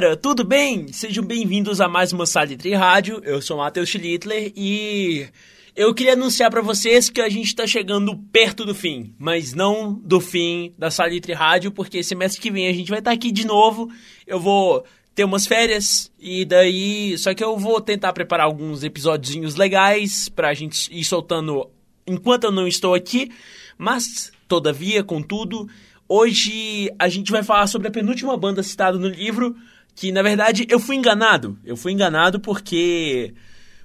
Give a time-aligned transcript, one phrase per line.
[0.00, 0.90] Galera, tudo bem?
[0.94, 3.20] Sejam bem-vindos a mais uma Salitre Rádio.
[3.22, 5.28] Eu sou Matheus Schlittler e
[5.76, 9.92] eu queria anunciar para vocês que a gente está chegando perto do fim, mas não
[9.92, 13.30] do fim da Salitre Rádio, porque semestre que vem a gente vai estar tá aqui
[13.30, 13.92] de novo.
[14.26, 19.54] Eu vou ter umas férias e daí, só que eu vou tentar preparar alguns episódios
[19.54, 21.68] legais pra gente ir soltando
[22.06, 23.30] enquanto eu não estou aqui,
[23.76, 25.68] mas todavia, contudo,
[26.12, 29.54] Hoje a gente vai falar sobre a penúltima banda citada no livro,
[29.94, 31.58] que na verdade eu fui enganado.
[31.64, 33.34] Eu fui enganado porque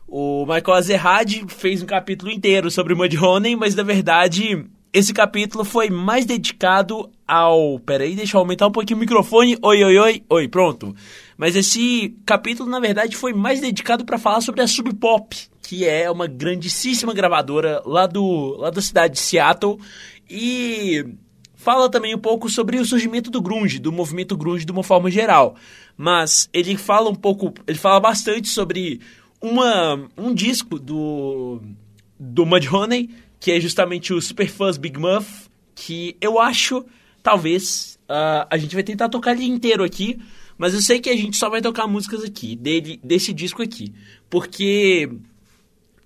[0.08, 4.66] o Michael Azerrad fez um capítulo inteiro sobre Mudhoney, mas na verdade
[4.96, 7.78] esse capítulo foi mais dedicado ao.
[7.80, 9.58] Peraí, deixa eu aumentar um pouquinho o microfone.
[9.62, 10.96] Oi, oi, oi, oi, pronto.
[11.38, 15.84] Mas esse capítulo, na verdade, foi mais dedicado para falar sobre a Sub Pop, que
[15.84, 19.78] é uma grandíssima gravadora lá, do, lá da cidade de Seattle.
[20.30, 21.06] E
[21.56, 25.12] fala também um pouco sobre o surgimento do grunge, do movimento grunge de uma forma
[25.12, 25.58] geral.
[25.98, 29.00] Mas ele fala um pouco, ele fala bastante sobre
[29.42, 31.62] uma, um disco do
[32.20, 36.86] do Mudhoney, que é justamente o Superfuzz Big Muff, que eu acho,
[37.22, 40.20] talvez, uh, a gente vai tentar tocar ele inteiro aqui,
[40.58, 43.94] mas eu sei que a gente só vai tocar músicas aqui, dele, desse disco aqui.
[44.30, 45.10] Porque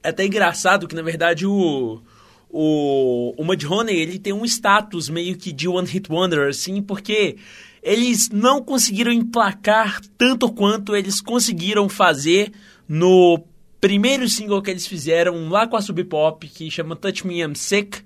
[0.01, 2.01] é até engraçado que, na verdade, o,
[2.49, 7.37] o, o Mudhoney, ele tem um status meio que de One Hit Wonder, assim, porque
[7.81, 12.51] eles não conseguiram emplacar tanto quanto eles conseguiram fazer
[12.87, 13.43] no
[13.79, 17.55] primeiro single que eles fizeram lá com a Sub Pop, que chama Touch Me I'm
[17.55, 18.01] Sick,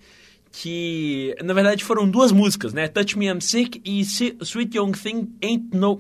[0.52, 2.88] que na verdade foram duas músicas, né?
[2.88, 6.00] Touch Me I'm Sick e Sweet Young Thing Ain't No...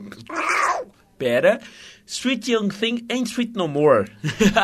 [1.18, 1.60] Pera...
[2.06, 4.12] Sweet Young Thing Ain't Sweet No More.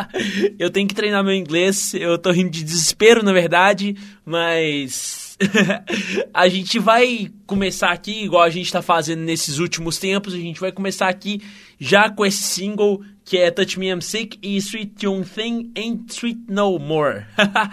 [0.60, 5.19] eu tenho que treinar meu inglês, eu tô rindo de desespero, na verdade, mas
[6.34, 10.60] a gente vai começar aqui, igual a gente tá fazendo nesses últimos tempos, a gente
[10.60, 11.42] vai começar aqui
[11.80, 16.12] já com esse single que é Touch Me I'm Sick e Sweet Young Thing Ain't
[16.12, 17.26] Sweet No More.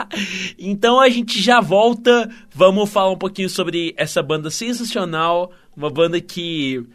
[0.58, 6.20] então a gente já volta, vamos falar um pouquinho sobre essa banda sensacional, uma banda
[6.20, 6.86] que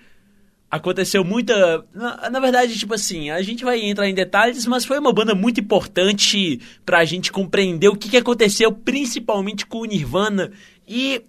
[0.72, 1.86] aconteceu muita.
[1.94, 5.36] Na, na, verdade, tipo assim, a gente vai entrar em detalhes, mas foi uma banda
[5.36, 10.52] muito importante pra gente compreender o que, que aconteceu, principalmente com o Nirvana.
[10.88, 11.22] E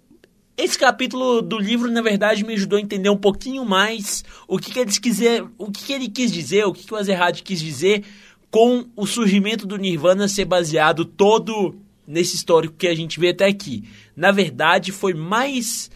[0.55, 4.71] esse capítulo do livro, na verdade, me ajudou a entender um pouquinho mais o que,
[4.71, 7.59] que eles quiser, o que, que ele quis dizer, o que, que o Azerrad quis
[7.59, 8.05] dizer
[8.49, 11.75] com o surgimento do Nirvana ser baseado todo
[12.07, 13.83] nesse histórico que a gente vê até aqui.
[14.15, 15.89] Na verdade, foi mais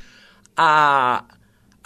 [0.56, 1.24] a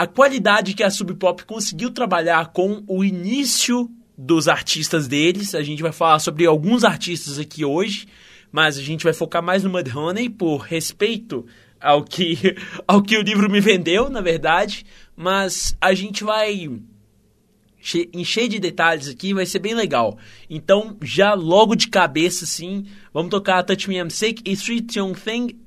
[0.01, 5.53] a qualidade que a Sub Pop conseguiu trabalhar com o início dos artistas deles.
[5.53, 8.07] A gente vai falar sobre alguns artistas aqui hoje,
[8.51, 11.45] mas a gente vai focar mais no Mudhoney por respeito
[11.79, 12.35] ao que,
[12.87, 14.87] ao que o livro me vendeu, na verdade.
[15.15, 16.67] Mas a gente vai
[18.11, 20.17] encher de detalhes aqui, vai ser bem legal.
[20.49, 25.13] Então, já logo de cabeça, assim, vamos tocar Touch Me I'm Sick e Street Young
[25.13, 25.59] Thing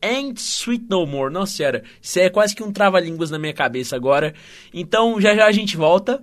[0.00, 1.32] Ain't Sweet No More.
[1.32, 4.34] Nossa senhora, isso é quase que um trava-línguas na minha cabeça agora.
[4.72, 6.22] Então já já a gente volta.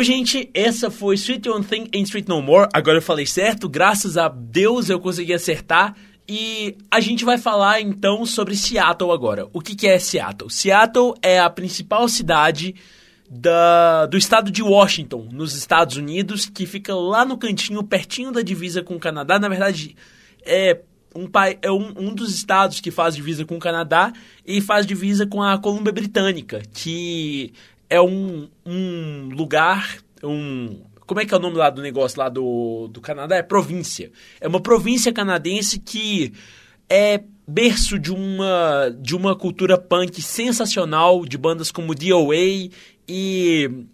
[0.00, 2.70] Então, gente, essa foi Sweet One Thing em Street No More.
[2.72, 5.94] Agora eu falei certo, graças a Deus eu consegui acertar.
[6.26, 9.46] E a gente vai falar então sobre Seattle agora.
[9.52, 10.50] O que, que é Seattle?
[10.50, 12.74] Seattle é a principal cidade
[13.28, 18.40] da, do estado de Washington, nos Estados Unidos, que fica lá no cantinho, pertinho da
[18.40, 19.38] divisa com o Canadá.
[19.38, 19.94] Na verdade,
[20.46, 20.80] é
[21.14, 21.28] um,
[21.60, 24.14] é um, um dos estados que faz divisa com o Canadá
[24.46, 27.52] e faz divisa com a Colômbia Britânica, que
[27.90, 30.80] é um, um lugar, um
[31.10, 33.34] como é que é o nome lá do negócio lá do, do Canadá?
[33.34, 34.12] É província.
[34.40, 36.32] É uma província canadense que
[36.88, 42.70] é berço de uma, de uma cultura punk sensacional, de bandas como DOA
[43.08, 43.86] e.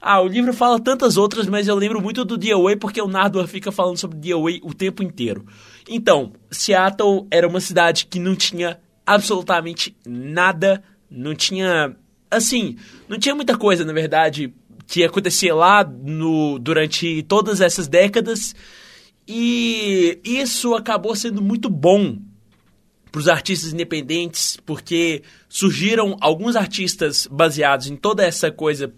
[0.00, 3.46] Ah, o livro fala tantas outras, mas eu lembro muito do DOA porque o Nardwar
[3.46, 5.46] fica falando sobre DOA o tempo inteiro.
[5.88, 11.94] Então, Seattle era uma cidade que não tinha absolutamente nada, não tinha.
[12.36, 12.76] Assim,
[13.08, 14.52] não tinha muita coisa, na verdade,
[14.86, 18.54] que acontecia lá no, durante todas essas décadas.
[19.26, 22.18] E isso acabou sendo muito bom
[23.10, 28.92] para os artistas independentes, porque surgiram alguns artistas baseados em toda essa coisa.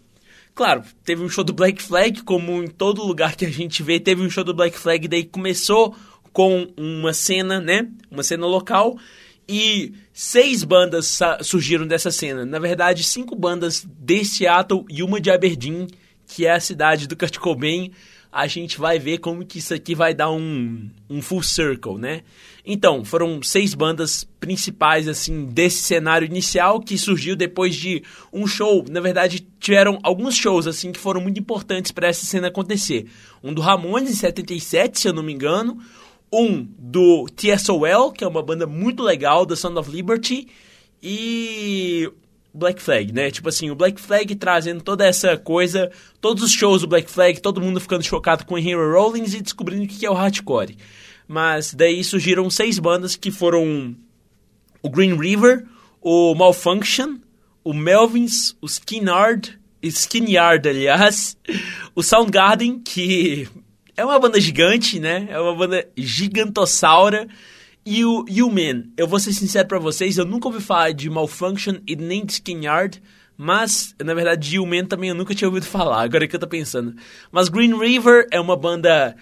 [0.54, 4.00] Claro, teve um show do Black Flag, como em todo lugar que a gente vê,
[4.00, 5.94] teve um show do Black Flag, daí começou
[6.32, 7.88] com uma cena, né?
[8.10, 8.98] Uma cena local.
[9.48, 12.44] E seis bandas surgiram dessa cena.
[12.44, 15.86] Na verdade, cinco bandas de Seattle e uma de Aberdeen,
[16.26, 17.92] que é a cidade do Kurt Cobain
[18.36, 22.20] a gente vai ver como que isso aqui vai dar um, um full circle, né?
[22.66, 28.84] Então, foram seis bandas principais, assim, desse cenário inicial que surgiu depois de um show.
[28.90, 33.06] Na verdade, tiveram alguns shows, assim, que foram muito importantes para essa cena acontecer.
[33.42, 35.78] Um do Ramones, em 77, se eu não me engano.
[36.32, 40.48] Um do TSOL, que é uma banda muito legal, da Sound of Liberty.
[41.02, 42.10] E
[42.56, 43.30] Black Flag, né?
[43.30, 45.90] Tipo assim, o Black Flag trazendo toda essa coisa,
[46.20, 49.84] todos os shows do Black Flag, todo mundo ficando chocado com Henry Rollins e descobrindo
[49.84, 50.76] o que é o hardcore.
[51.28, 53.94] Mas daí surgiram seis bandas que foram
[54.82, 55.66] o Green River,
[56.00, 57.18] o Malfunction,
[57.62, 61.36] o Melvins, o Skinyard, Skinyard, aliás,
[61.94, 63.48] o Soundgarden, que
[63.96, 65.26] é uma banda gigante, né?
[65.30, 67.26] É uma banda gigantossaura
[67.88, 71.76] e o Human, eu vou ser sincero para vocês, eu nunca ouvi falar de Malfunction
[71.86, 73.00] e nem de Skinyard,
[73.38, 76.48] mas, na verdade, de Human também eu nunca tinha ouvido falar, agora que eu tô
[76.48, 76.96] pensando.
[77.30, 79.14] Mas Green River é uma banda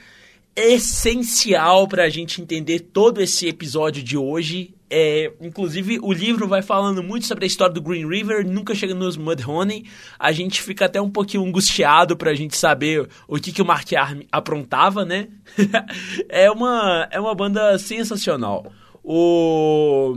[0.56, 4.74] essencial para a gente entender todo esse episódio de hoje.
[4.96, 8.94] É, inclusive, o livro vai falando muito sobre a história do Green River, nunca chega
[8.94, 9.86] nos Mudhoney.
[10.16, 13.64] A gente fica até um pouquinho angustiado para a gente saber o que, que o
[13.64, 15.26] Mark Arm aprontava, né?
[16.30, 18.72] é, uma, é uma banda sensacional.
[19.02, 20.14] O,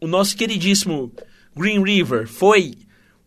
[0.00, 1.12] o nosso queridíssimo
[1.56, 2.74] Green River foi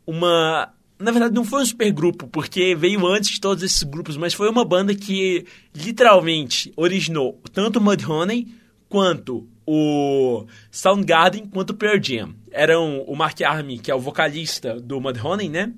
[0.07, 4.15] uma na verdade, não foi um super grupo, porque veio antes de todos esses grupos,
[4.15, 8.47] mas foi uma banda que literalmente originou tanto Mudhoney
[8.87, 12.35] quanto o Soundgarden quanto o Pearl Jam.
[12.51, 15.73] Eram o Mark Army, que é o vocalista do Mudhoney, né?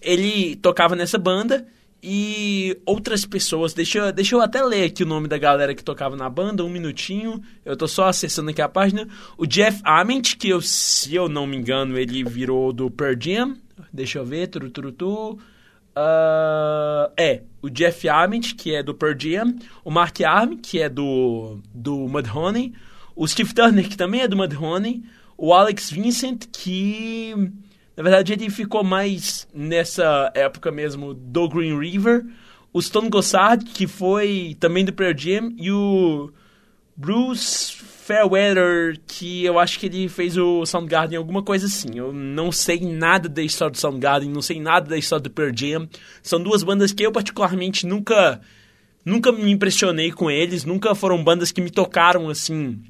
[0.00, 1.66] Ele tocava nessa banda
[2.02, 3.74] e outras pessoas.
[3.74, 6.70] Deixa, deixa eu até ler aqui o nome da galera que tocava na banda, um
[6.70, 7.42] minutinho.
[7.64, 9.06] Eu tô só acessando aqui a página.
[9.36, 13.56] O Jeff Ament, que eu, se eu não me engano, ele virou do Pearl Jam.
[13.92, 15.38] Deixa eu ver, turu, turu, turu.
[15.90, 20.88] Uh, é, o Jeff Ament, que é do Pearl Jam, o Mark Arm, que é
[20.88, 22.72] do, do Mudhoney,
[23.20, 25.02] o Steve Turner, que também é do Mudhoney,
[25.36, 27.34] o Alex Vincent, que
[27.94, 32.24] na verdade ele ficou mais nessa época mesmo do Green River,
[32.72, 36.32] o Stone Gossard, que foi também do Pearl Jam, e o
[36.96, 41.98] Bruce Fairweather, que eu acho que ele fez o Soundgarden, alguma coisa assim.
[41.98, 45.52] Eu não sei nada da história do Soundgarden, não sei nada da história do Pearl
[45.54, 45.86] Jam.
[46.22, 48.40] São duas bandas que eu particularmente nunca
[49.04, 52.82] nunca me impressionei com eles, nunca foram bandas que me tocaram assim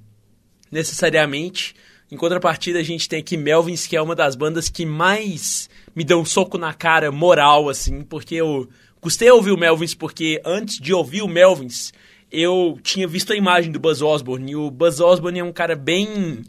[0.71, 1.75] necessariamente.
[2.11, 6.05] Em contrapartida, a gente tem aqui Melvins, que é uma das bandas que mais me
[6.05, 8.69] dão um soco na cara moral, assim, porque eu
[9.01, 11.93] custei a ouvir o Melvins, porque antes de ouvir o Melvins,
[12.31, 15.75] eu tinha visto a imagem do Buzz Osborne e o Buzz Osborne é um cara
[15.75, 16.43] bem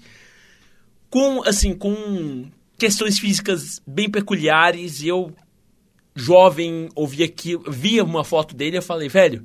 [1.09, 2.45] com assim com
[2.77, 5.33] questões físicas bem peculiares e eu
[6.15, 9.43] jovem ouvia aqui via uma foto dele eu falei velho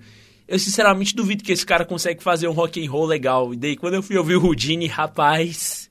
[0.48, 3.76] eu sinceramente duvido que esse cara consegue fazer um rock and roll legal e daí
[3.76, 5.86] quando eu fui ouvir o Houdini rapaz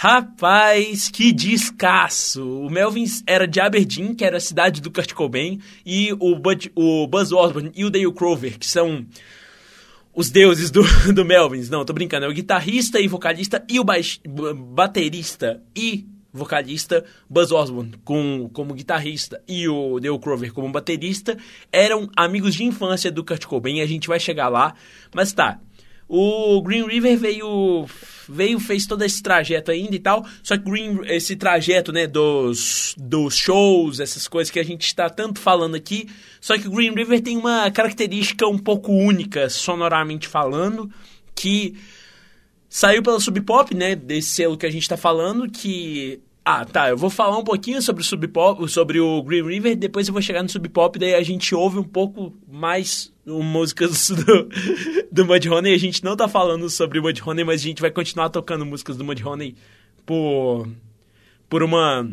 [0.00, 2.60] Rapaz, que descasso!
[2.60, 6.70] O Melvin era de Aberdeen, que era a cidade do Kurt Cobain, e o, Bud,
[6.76, 9.04] o Buzz Osborne e o Dale Crover, que são
[10.14, 11.68] os deuses do, do Melvins.
[11.68, 12.26] Não, tô brincando.
[12.26, 14.20] É o guitarrista e vocalista e o baix,
[14.72, 21.36] baterista e vocalista, Buzz Osborne com, como guitarrista e o Dale Crover como baterista,
[21.72, 24.74] eram amigos de infância do Kurt Cobain, a gente vai chegar lá,
[25.14, 25.58] mas tá.
[26.10, 27.86] O Green River veio
[28.26, 32.94] veio fez todo esse trajeto ainda e tal, só que Green, esse trajeto, né, dos,
[32.96, 36.08] dos shows, essas coisas que a gente está tanto falando aqui,
[36.40, 40.90] só que o Green River tem uma característica um pouco única, sonoramente falando,
[41.34, 41.76] que
[42.68, 46.20] saiu pela Sub Pop, né, desse selo que a gente está falando, que
[46.50, 46.88] ah, tá.
[46.88, 50.14] Eu vou falar um pouquinho sobre o Sub Pop, sobre o Green River, depois eu
[50.14, 54.48] vou chegar no Sub Pop, daí a gente ouve um pouco mais músicas do,
[55.12, 55.74] do Mudhoney.
[55.74, 58.96] A gente não tá falando sobre o Mudhoney, mas a gente vai continuar tocando músicas
[58.96, 59.54] do Mudhoney
[60.06, 60.66] por
[61.50, 62.10] por uma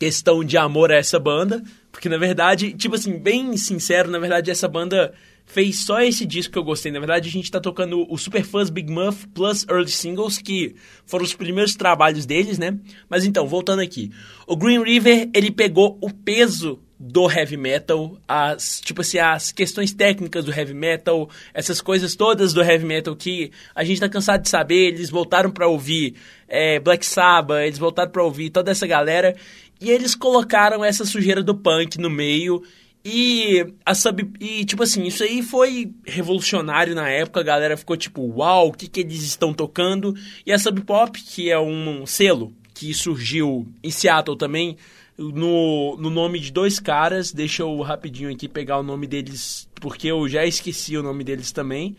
[0.00, 1.62] questão de amor a essa banda,
[1.92, 6.52] porque na verdade, tipo assim, bem sincero, na verdade essa banda fez só esse disco
[6.52, 6.90] que eu gostei.
[6.90, 10.74] Na verdade, a gente tá tocando o Super Fuzz Big Muff plus Early Singles, que
[11.06, 12.78] foram os primeiros trabalhos deles, né?
[13.08, 14.10] Mas então, voltando aqui.
[14.46, 19.92] O Green River, ele pegou o peso do heavy metal, as, tipo assim, as questões
[19.92, 24.42] técnicas do heavy metal, essas coisas todas do heavy metal que a gente tá cansado
[24.42, 26.14] de saber, eles voltaram para ouvir
[26.48, 29.36] é, Black Sabbath, eles voltaram para ouvir toda essa galera,
[29.80, 32.62] e eles colocaram essa sujeira do punk no meio
[33.04, 34.32] e a sub.
[34.40, 37.40] E, tipo assim, isso aí foi revolucionário na época.
[37.40, 40.14] A galera ficou tipo, uau, o que, que eles estão tocando?
[40.46, 44.76] E a Sub Pop, que é um selo que surgiu em Seattle também,
[45.18, 47.30] no, no nome de dois caras.
[47.30, 51.52] Deixa eu rapidinho aqui pegar o nome deles, porque eu já esqueci o nome deles
[51.52, 51.94] também.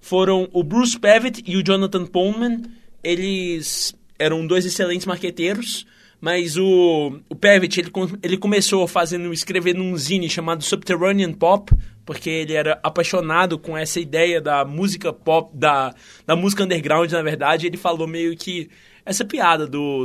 [0.00, 2.62] Foram o Bruce Pavitt e o Jonathan Pullman.
[3.02, 5.84] Eles eram dois excelentes marqueteiros.
[6.20, 7.90] Mas o, o Pavitt, ele,
[8.22, 11.70] ele começou fazendo, escrevendo um zine chamado Subterranean Pop,
[12.04, 15.94] porque ele era apaixonado com essa ideia da música pop, da,
[16.24, 17.66] da música underground, na verdade.
[17.66, 18.70] Ele falou meio que
[19.04, 20.04] essa piada do,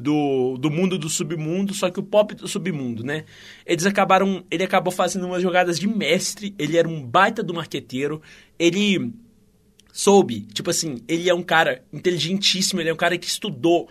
[0.00, 3.24] do, do mundo do submundo, só que o pop do submundo, né?
[3.66, 4.44] Eles acabaram.
[4.50, 8.22] Ele acabou fazendo umas jogadas de mestre, ele era um baita do marqueteiro,
[8.58, 9.12] ele
[9.92, 13.88] soube, tipo assim, ele é um cara inteligentíssimo, ele é um cara que estudou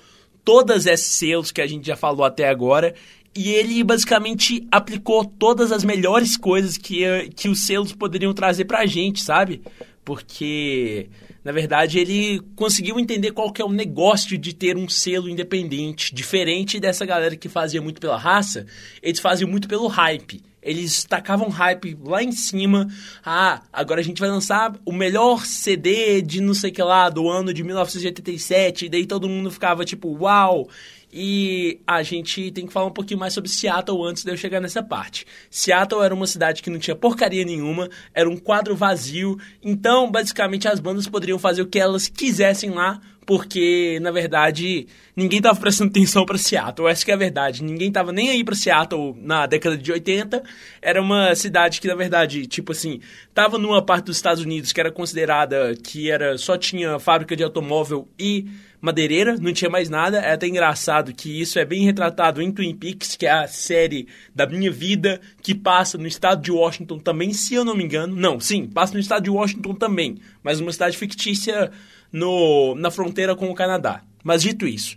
[0.48, 2.96] todas esses selos que a gente já falou até agora.
[3.36, 7.04] E ele basicamente aplicou todas as melhores coisas que,
[7.36, 9.62] que os selos poderiam trazer pra gente, sabe?
[10.06, 11.10] Porque,
[11.44, 16.16] na verdade, ele conseguiu entender qual que é o negócio de ter um selo independente.
[16.16, 18.66] Diferente dessa galera que fazia muito pela raça,
[19.04, 22.88] eles faziam muito pelo hype eles tacavam hype lá em cima.
[23.24, 27.30] Ah, agora a gente vai lançar o melhor CD de não sei que lá, do
[27.30, 28.86] ano de 1987.
[28.86, 30.68] E daí todo mundo ficava tipo, uau!
[31.12, 34.60] E a gente tem que falar um pouquinho mais sobre Seattle antes de eu chegar
[34.60, 35.26] nessa parte.
[35.50, 40.68] Seattle era uma cidade que não tinha porcaria nenhuma, era um quadro vazio, então basicamente
[40.68, 45.92] as bandas poderiam fazer o que elas quisessem lá, porque na verdade ninguém estava prestando
[45.92, 46.90] atenção para Seattle.
[46.90, 47.64] Essa que é a verdade.
[47.64, 50.44] Ninguém estava nem aí para Seattle na década de 80.
[50.82, 54.80] Era uma cidade que na verdade, tipo assim, estava numa parte dos Estados Unidos que
[54.80, 58.46] era considerada que era só tinha fábrica de automóvel e
[58.88, 60.20] madeireira, não tinha mais nada.
[60.20, 64.08] É até engraçado que isso é bem retratado em Twin Peaks, que é a série
[64.34, 68.16] da minha vida que passa no estado de Washington também, se eu não me engano.
[68.16, 71.72] Não, sim, passa no estado de Washington também, mas uma cidade fictícia
[72.12, 74.02] no, na fronteira com o Canadá.
[74.24, 74.96] Mas dito isso,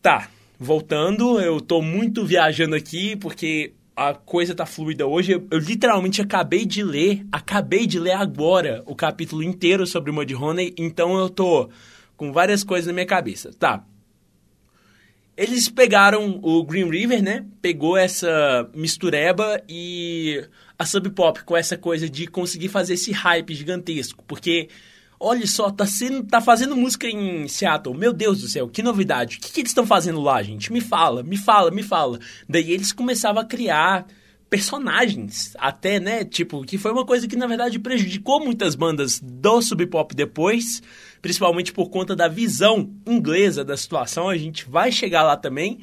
[0.00, 5.32] tá, voltando, eu tô muito viajando aqui porque a coisa tá fluida hoje.
[5.32, 10.74] Eu, eu, literalmente acabei de ler, acabei de ler agora o capítulo inteiro sobre Mudhoney,
[10.78, 11.68] então eu tô
[12.20, 13.50] com várias coisas na minha cabeça.
[13.58, 13.82] Tá.
[15.34, 17.46] Eles pegaram o Green River, né?
[17.62, 20.46] Pegou essa mistureba e
[20.78, 24.68] a Sub Pop com essa coisa de conseguir fazer esse hype gigantesco, porque
[25.22, 27.94] Olha só, tá, sendo, tá fazendo música em Seattle.
[27.94, 29.36] Meu Deus do céu, que novidade.
[29.36, 30.72] O que, que eles estão fazendo lá, gente?
[30.72, 32.18] Me fala, me fala, me fala.
[32.48, 34.06] Daí eles começavam a criar
[34.50, 36.24] personagens, até, né?
[36.24, 40.82] Tipo, que foi uma coisa que na verdade prejudicou muitas bandas do sub pop depois,
[41.20, 44.28] principalmente por conta da visão inglesa da situação.
[44.28, 45.80] A gente vai chegar lá também.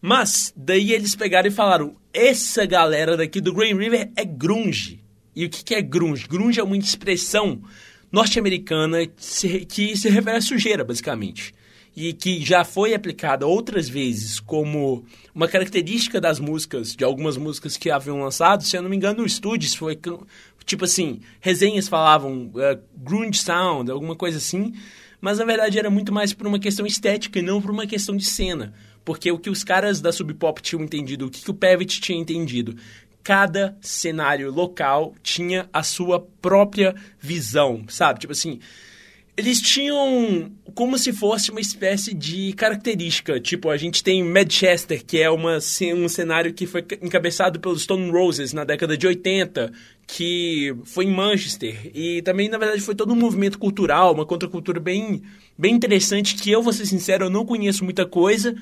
[0.00, 5.00] Mas daí eles pegaram e falaram: essa galera daqui do Green River é grunge.
[5.34, 6.26] E o que, é grunge?
[6.26, 7.62] Grunge é uma expressão
[8.10, 11.54] norte-americana que se refere à sujeira, basicamente.
[11.96, 17.76] E que já foi aplicada outras vezes como uma característica das músicas, de algumas músicas
[17.76, 18.64] que haviam lançado.
[18.64, 19.98] Se eu não me engano, o Studios foi
[20.64, 24.72] tipo assim: resenhas falavam uh, grunge sound, alguma coisa assim.
[25.20, 28.16] Mas na verdade era muito mais por uma questão estética e não por uma questão
[28.16, 28.74] de cena.
[29.04, 32.00] Porque o que os caras da Sub Pop tinham entendido, o que, que o Pavitt
[32.00, 32.76] tinha entendido,
[33.22, 38.20] cada cenário local tinha a sua própria visão, sabe?
[38.20, 38.58] Tipo assim,
[39.36, 43.40] eles tinham como se fosse uma espécie de característica.
[43.40, 45.58] Tipo, a gente tem Manchester, que é uma,
[45.96, 49.72] um cenário que foi encabeçado pelos Stone Roses na década de 80,
[50.06, 51.90] que foi em Manchester.
[51.94, 55.22] E também, na verdade, foi todo um movimento cultural, uma contracultura bem,
[55.56, 58.54] bem interessante, que eu, vou ser sincero, eu não conheço muita coisa,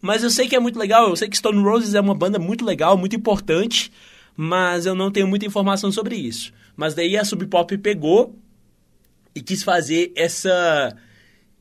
[0.00, 1.10] mas eu sei que é muito legal.
[1.10, 3.92] Eu sei que Stone Roses é uma banda muito legal, muito importante,
[4.34, 6.50] mas eu não tenho muita informação sobre isso.
[6.74, 8.34] Mas daí a Sub Pop pegou
[9.34, 10.96] e quis fazer essa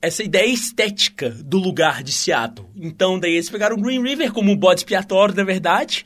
[0.01, 2.67] essa ideia estética do lugar de Seattle.
[2.75, 6.03] Então, daí eles pegaram o Green River como um bode expiatório, na verdade,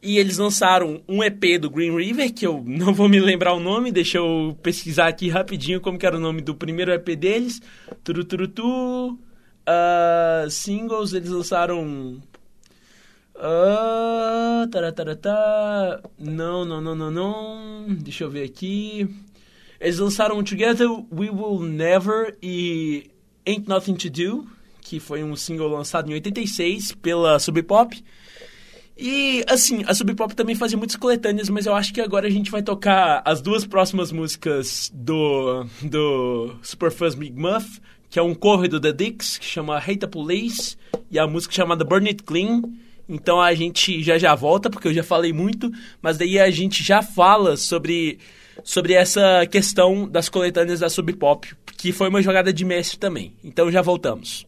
[0.00, 3.58] e eles lançaram um EP do Green River, que eu não vou me lembrar o
[3.58, 7.60] nome, deixa eu pesquisar aqui rapidinho como era o nome do primeiro EP deles.
[8.04, 9.18] Turuturutu.
[9.68, 12.22] Uh, singles, eles lançaram...
[13.34, 17.86] Uh, taratata, não, não, não, não, não.
[17.88, 19.08] Deixa eu ver aqui.
[19.80, 23.10] Eles lançaram Together We Will Never e
[23.46, 24.46] Ain't Nothing to Do,
[24.82, 28.04] que foi um single lançado em 86 pela Sub Pop.
[29.02, 32.30] E, assim, a Sub Pop também fazia muitas coletâneas, mas eu acho que agora a
[32.30, 38.34] gente vai tocar as duas próximas músicas do, do Superfuzz Big Muff, que é um
[38.34, 40.76] cover do The Dicks, que chama Hate the Police,
[41.10, 42.62] e a música chamada Burn It Clean.
[43.08, 46.82] Então a gente já já volta, porque eu já falei muito, mas daí a gente
[46.82, 48.18] já fala sobre
[48.64, 53.34] sobre essa questão das coletâneas da Sub Pop, que foi uma jogada de mestre também.
[53.42, 54.46] Então já voltamos.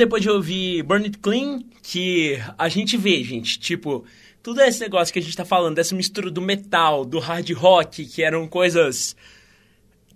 [0.00, 4.04] Depois de ouvir Burn It Clean, que a gente vê, gente, tipo,
[4.42, 8.06] tudo esse negócio que a gente tá falando, dessa mistura do metal, do hard rock,
[8.06, 9.14] que eram coisas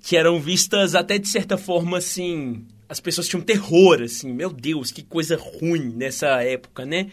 [0.03, 4.91] que eram vistas até de certa forma assim, as pessoas tinham terror, assim, meu Deus,
[4.91, 7.11] que coisa ruim nessa época, né?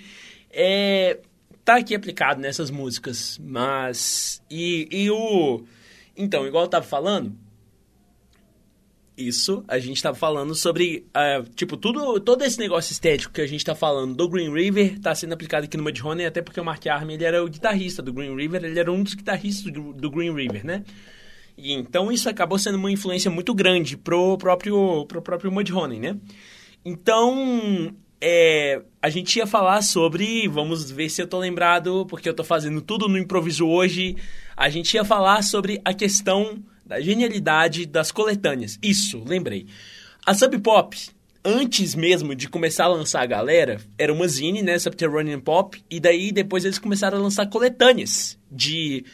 [0.49, 1.19] É,
[1.63, 5.63] tá aqui aplicado nessas músicas, mas e, e o
[6.15, 7.35] então, igual eu tava falando,
[9.17, 13.47] isso, a gente tá falando sobre, uh, tipo, tudo, todo esse negócio estético que a
[13.47, 16.65] gente tá falando do Green River tá sendo aplicado aqui no Mudhoney, até porque o
[16.65, 19.93] Mark Armin, ele era o guitarrista do Green River, ele era um dos guitarristas do,
[19.93, 20.83] do Green River, né?
[21.57, 26.17] E então isso acabou sendo uma influência muito grande pro próprio, pro próprio Mudhoney, né?
[26.83, 32.33] Então, é, a gente ia falar sobre, vamos ver se eu tô lembrado, porque eu
[32.33, 34.15] tô fazendo tudo no improviso hoje,
[34.55, 38.77] a gente ia falar sobre a questão da genialidade das coletâneas.
[38.83, 39.65] Isso, lembrei.
[40.25, 40.97] A Sub Pop,
[41.43, 46.01] antes mesmo de começar a lançar a galera, era uma zine, né, Subterranean Pop, e
[46.01, 49.05] daí depois eles começaram a lançar coletâneas de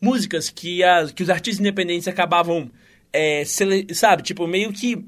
[0.00, 2.68] músicas que, as, que os artistas independentes acabavam,
[3.12, 3.44] é,
[3.94, 5.06] sabe, tipo, meio que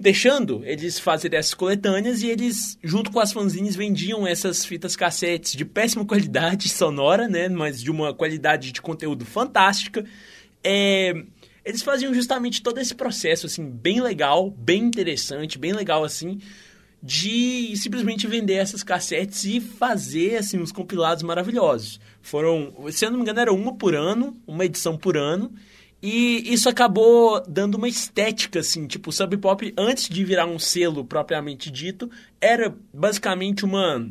[0.00, 5.52] deixando eles fazerem essas coletâneas e eles, junto com as fanzines, vendiam essas fitas cassetes
[5.52, 10.04] de péssima qualidade sonora, né, mas de uma qualidade de conteúdo fantástica.
[10.64, 11.24] É,
[11.64, 16.40] eles faziam justamente todo esse processo, assim, bem legal, bem interessante, bem legal, assim,
[17.02, 22.00] de simplesmente vender essas cassetes e fazer, assim, uns compilados maravilhosos.
[22.20, 25.52] Foram, se eu não me engano, era uma por ano, uma edição por ano,
[26.02, 30.58] e isso acabou dando uma estética, assim, tipo, o Sub Pop, antes de virar um
[30.58, 34.04] selo propriamente dito, era basicamente uma,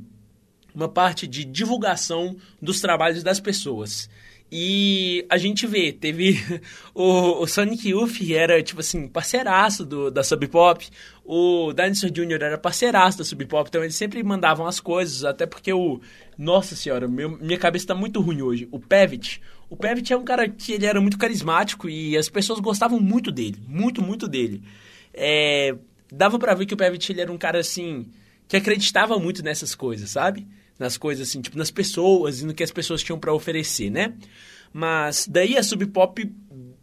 [0.73, 4.09] uma parte de divulgação dos trabalhos das pessoas.
[4.51, 6.37] E a gente vê, teve
[6.93, 10.85] o, o Sonic Youth era, tipo assim, parceiraço do, da Sub Pop.
[11.23, 12.43] O Dinosaur Jr.
[12.43, 16.01] era parceiraço da Sub Pop, então eles sempre mandavam as coisas, até porque o...
[16.37, 18.67] Nossa senhora, meu, minha cabeça tá muito ruim hoje.
[18.71, 19.41] O Pevit.
[19.69, 23.31] O Pevit é um cara que ele era muito carismático e as pessoas gostavam muito
[23.31, 23.57] dele.
[23.67, 24.61] Muito, muito dele.
[25.13, 25.75] É,
[26.11, 28.07] dava para ver que o Pevit ele era um cara, assim,
[28.49, 30.45] que acreditava muito nessas coisas, sabe?
[30.81, 34.13] Nas coisas assim, tipo, nas pessoas e no que as pessoas tinham para oferecer, né?
[34.73, 36.29] Mas daí a Sub Pop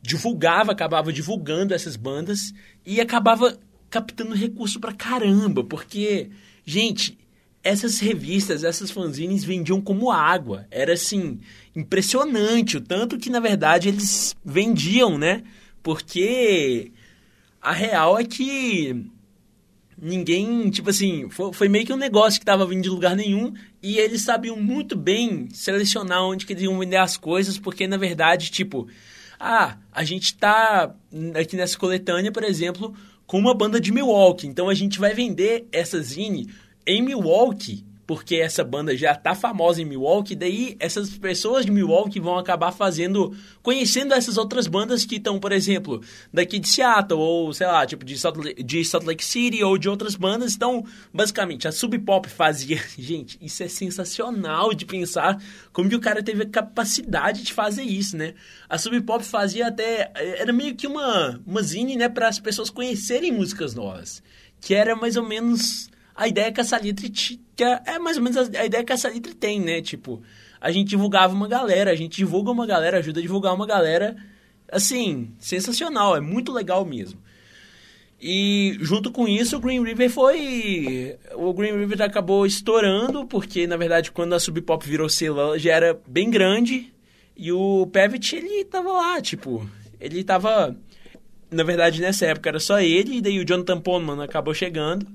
[0.00, 2.54] divulgava, acabava divulgando essas bandas
[2.86, 3.58] e acabava
[3.90, 6.30] captando recurso pra caramba, porque,
[6.64, 7.18] gente,
[7.62, 10.66] essas revistas, essas fanzines vendiam como água.
[10.70, 11.40] Era assim,
[11.74, 15.42] impressionante o tanto que na verdade eles vendiam, né?
[15.82, 16.92] Porque
[17.60, 19.10] a real é que
[20.00, 23.52] ninguém, tipo assim, foi, foi, meio que um negócio que tava vindo de lugar nenhum
[23.82, 27.96] e eles sabiam muito bem selecionar onde que eles iam vender as coisas, porque na
[27.96, 28.88] verdade, tipo,
[29.38, 30.94] ah, a gente tá
[31.38, 32.94] aqui nessa coletânea, por exemplo,
[33.26, 36.48] com uma banda de Milwaukee, então a gente vai vender essa zine
[36.86, 42.18] em Milwaukee porque essa banda já tá famosa em Milwaukee, daí essas pessoas de Milwaukee
[42.18, 46.00] vão acabar fazendo, conhecendo essas outras bandas que estão, por exemplo,
[46.32, 49.76] daqui de Seattle, ou sei lá, tipo de Salt, Lake, de Salt Lake City, ou
[49.76, 50.54] de outras bandas.
[50.54, 52.82] Então, basicamente, a Sub Pop fazia.
[52.96, 55.38] Gente, isso é sensacional de pensar
[55.70, 58.32] como que o cara teve a capacidade de fazer isso, né?
[58.70, 60.10] A Sub Pop fazia até.
[60.14, 64.22] Era meio que uma, uma zine, né, para as pessoas conhecerem músicas novas.
[64.62, 68.22] Que era mais ou menos a ideia que a Salitre que é, é mais ou
[68.24, 69.80] menos a, ideia que a Salitre tem, né?
[69.80, 70.20] Tipo,
[70.60, 74.16] a gente divulgava uma galera, a gente divulga uma galera, ajuda a divulgar uma galera,
[74.70, 77.20] assim, sensacional, é muito legal mesmo.
[78.20, 81.16] E junto com isso, o Green River foi.
[81.34, 85.72] O Green River acabou estourando, porque na verdade, quando a Sub Pop virou selo, já
[85.72, 86.92] era bem grande.
[87.36, 89.70] E o Pevit, ele tava lá, tipo.
[90.00, 90.76] Ele tava.
[91.48, 95.06] Na verdade, nessa época era só ele, e daí o Jonathan Poneman acabou chegando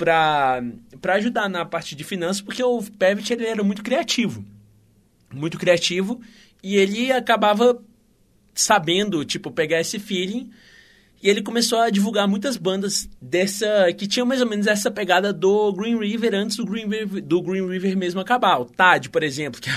[0.00, 4.42] para ajudar na parte de finanças, porque o Pevit ele era muito criativo.
[5.32, 6.20] Muito criativo
[6.62, 7.82] e ele acabava
[8.54, 10.50] sabendo, tipo, pegar esse feeling
[11.22, 15.32] e ele começou a divulgar muitas bandas dessa que tinham mais ou menos essa pegada
[15.34, 18.58] do Green River antes do Green River, do Green River mesmo acabar.
[18.58, 19.74] O Tad, por exemplo, que é,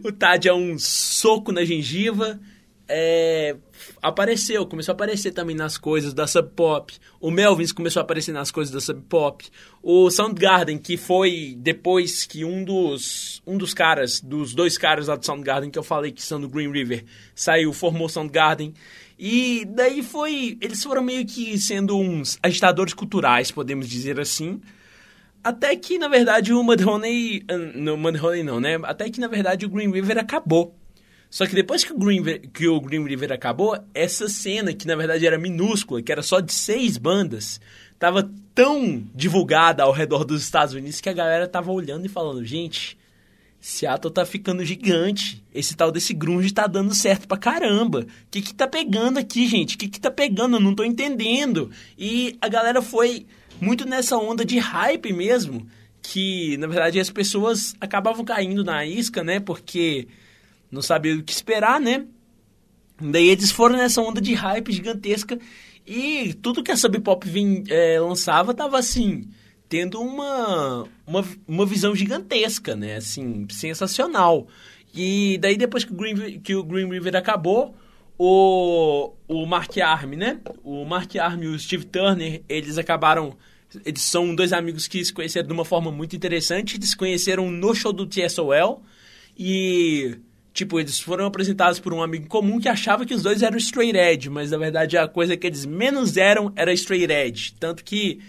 [0.02, 2.40] o Tad é um soco na gengiva,
[2.88, 3.56] é,
[4.02, 6.92] apareceu, começou a aparecer também nas coisas da Sub Pop.
[7.20, 9.44] O Melvins começou a aparecer nas coisas da Sub Pop.
[9.82, 15.16] O Soundgarden, que foi depois que um dos um dos caras, dos dois caras lá
[15.16, 18.74] do Soundgarden que eu falei que são do Green River, saiu, formou Soundgarden.
[19.18, 24.60] E daí foi, eles foram meio que sendo uns agitadores culturais, podemos dizer assim.
[25.42, 27.44] Até que, na verdade, o Mudhoney...
[27.74, 28.80] Não, Mudhoney não, né?
[28.82, 30.74] Até que, na verdade, o Green River acabou.
[31.34, 35.26] Só que depois que o, Green, que o River acabou, essa cena, que na verdade
[35.26, 37.60] era minúscula, que era só de seis bandas,
[37.98, 42.44] tava tão divulgada ao redor dos Estados Unidos que a galera tava olhando e falando,
[42.44, 42.96] gente,
[43.58, 45.42] Seattle tá ficando gigante.
[45.52, 48.02] Esse tal desse grunge tá dando certo pra caramba.
[48.02, 49.74] O que que tá pegando aqui, gente?
[49.74, 50.58] O que que tá pegando?
[50.58, 51.68] Eu não tô entendendo.
[51.98, 53.26] E a galera foi
[53.60, 55.66] muito nessa onda de hype mesmo,
[56.00, 59.40] que na verdade as pessoas acabavam caindo na isca, né?
[59.40, 60.06] Porque
[60.74, 62.04] não sabiam o que esperar, né?
[63.00, 65.38] Daí eles foram nessa onda de hype gigantesca
[65.86, 69.28] e tudo que a Sub Pop vim, é, lançava tava assim,
[69.68, 72.96] tendo uma, uma, uma visão gigantesca, né?
[72.96, 74.46] Assim, sensacional.
[74.94, 77.74] E daí depois que o Green, que o Green River acabou,
[78.18, 80.40] o, o Mark Arm, né?
[80.62, 83.36] O Mark Arm e o Steve Turner, eles acabaram...
[83.84, 86.76] Eles são dois amigos que se conheceram de uma forma muito interessante.
[86.76, 88.84] Eles se conheceram no show do TSOL
[89.36, 90.16] e
[90.54, 93.98] Tipo, eles foram apresentados por um amigo comum que achava que os dois eram straight
[93.98, 97.54] edge, mas na verdade a coisa que eles menos eram era straight edge.
[97.58, 98.20] Tanto que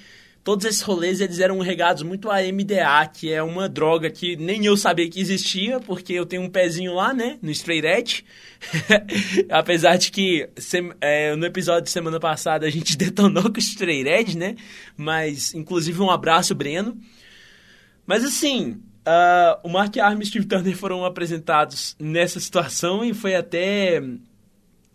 [0.44, 4.66] todos esses rolês eles eram regados muito a MDA, que é uma droga que nem
[4.66, 8.26] eu sabia que existia, porque eu tenho um pezinho lá, né, no straight edge.
[9.48, 10.50] Apesar de que
[11.02, 14.56] é, no episódio de semana passada a gente detonou com o straight edge, né?
[14.98, 16.98] Mas, inclusive, um abraço, Breno.
[18.08, 23.36] Mas assim, Uh, o Mark Arm e Steve Turner foram apresentados nessa situação e foi
[23.36, 24.02] até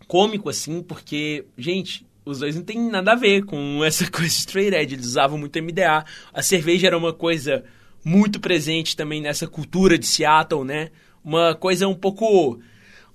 [0.05, 4.33] cômico, assim, porque, gente, os dois não tem nada a ver com essa coisa de
[4.33, 4.95] straight edge.
[4.95, 6.03] Eles usavam muito MDA.
[6.33, 7.63] A cerveja era uma coisa
[8.03, 10.89] muito presente também nessa cultura de Seattle, né?
[11.23, 12.59] Uma coisa um pouco...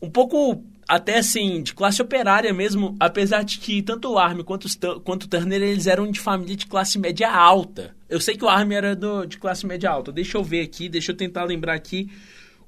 [0.00, 4.68] Um pouco até assim, de classe operária mesmo, apesar de que tanto o Army quanto,
[5.02, 7.94] quanto o Turner, eles eram de família de classe média alta.
[8.08, 10.12] Eu sei que o Army era do, de classe média alta.
[10.12, 12.10] Deixa eu ver aqui, deixa eu tentar lembrar aqui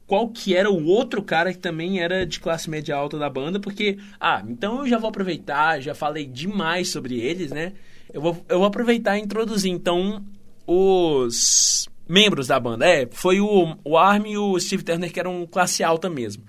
[0.07, 3.61] qual que era o outro cara que também era de classe média alta da banda,
[3.61, 7.75] porque, ah, então eu já vou aproveitar, já falei demais sobre eles, né?
[8.13, 10.25] Eu vou, eu vou aproveitar e introduzir, então,
[10.67, 12.87] os membros da banda.
[12.87, 16.43] É, foi o, o Army e o Steve Turner que eram classe alta mesmo.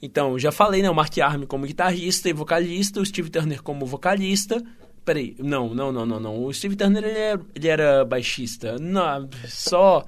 [0.00, 0.90] Então, já falei, né?
[0.90, 4.62] O Mark Arm como guitarrista e vocalista, o Steve Turner como vocalista.
[5.04, 6.44] Peraí, não, não, não, não, não.
[6.44, 8.76] O Steve Turner, ele, é, ele era baixista.
[8.78, 10.04] Não, só...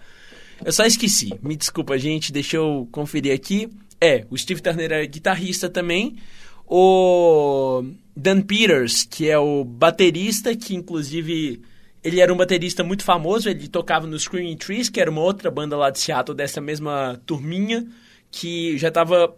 [0.64, 1.34] Eu só esqueci.
[1.42, 2.32] Me desculpa, gente.
[2.32, 3.68] Deixa eu conferir aqui.
[4.00, 6.16] É, o Steve Turner é guitarrista também.
[6.66, 7.84] O
[8.16, 11.62] Dan Peters, que é o baterista, que inclusive
[12.02, 13.48] ele era um baterista muito famoso.
[13.48, 17.20] Ele tocava no Screaming Trees, que era uma outra banda lá de Seattle, dessa mesma
[17.26, 17.86] turminha,
[18.30, 19.34] que já estava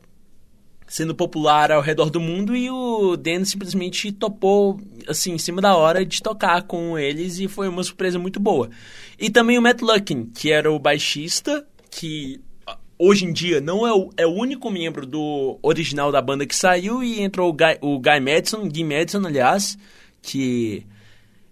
[0.89, 5.77] sendo popular ao redor do mundo e o Dan simplesmente topou, assim, em cima da
[5.77, 8.71] hora de tocar com eles e foi uma surpresa muito boa.
[9.19, 13.87] E também o Matt Luckin, que era o baixista, que ah, hoje em dia não
[13.87, 17.53] é o, é o único membro do original da banda que saiu e entrou o
[17.53, 19.77] Guy, o Guy Madison, Guy Madison, aliás,
[20.23, 20.87] que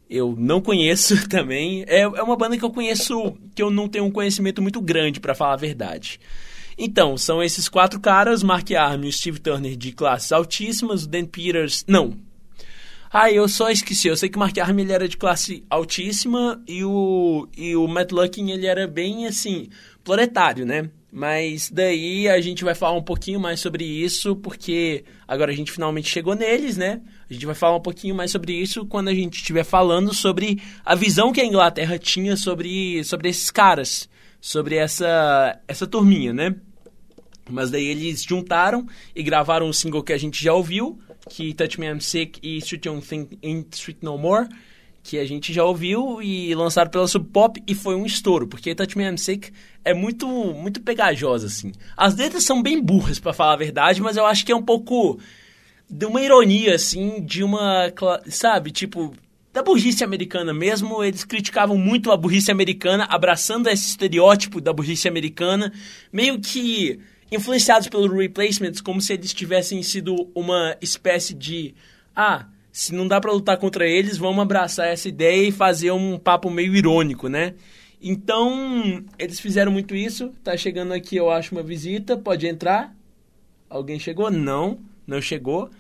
[0.09, 1.85] eu não conheço também.
[1.87, 5.21] É, é uma banda que eu conheço, que eu não tenho um conhecimento muito grande,
[5.21, 6.19] para falar a verdade.
[6.79, 11.25] Então, são esses quatro caras, Mark Arm e Steve Turner de classes altíssimas, o Dan
[11.25, 11.85] Peters...
[11.89, 12.15] Não.
[13.11, 14.09] Ah, eu só esqueci.
[14.09, 18.13] Eu sei que o Mark Arm era de classe altíssima e o, e o Matt
[18.13, 19.69] Luckin ele era bem, assim,
[20.05, 20.91] proletário, né?
[21.11, 25.73] Mas daí a gente vai falar um pouquinho mais sobre isso, porque agora a gente
[25.73, 27.01] finalmente chegou neles, né?
[27.31, 30.61] A gente vai falar um pouquinho mais sobre isso quando a gente estiver falando sobre
[30.85, 34.11] a visão que a Inglaterra tinha sobre, sobre esses caras,
[34.47, 36.55] sobre essa, essa turminha, né?
[37.51, 41.81] Mas daí eles juntaram e gravaram um single que a gente já ouviu, que Touch
[41.81, 44.49] Me I'm Sick e Street Young Thing Ain't Street No More,
[45.03, 48.73] que a gente já ouviu e lançaram pela Sub Pop e foi um estouro, porque
[48.73, 49.51] Touch Me I'm Sick
[49.85, 51.73] é muito muito pegajosa assim.
[51.97, 54.63] As letras são bem burras para falar a verdade, mas eu acho que é um
[54.63, 55.19] pouco
[55.91, 57.93] de uma ironia assim, de uma,
[58.29, 59.13] sabe, tipo
[59.57, 65.09] da burrice americana mesmo, eles criticavam muito a burrice americana, abraçando esse estereótipo da burrice
[65.09, 65.73] americana,
[66.13, 67.01] meio que
[67.33, 71.75] influenciados pelo Replacements, como se eles tivessem sido uma espécie de.
[72.15, 76.19] Ah, se não dá para lutar contra eles, vamos abraçar essa ideia e fazer um
[76.19, 77.55] papo meio irônico, né?
[77.99, 80.35] Então, eles fizeram muito isso.
[80.45, 82.15] Tá chegando aqui, eu acho, uma visita.
[82.15, 82.95] Pode entrar?
[83.71, 84.31] Alguém chegou?
[84.31, 85.71] Não, não chegou.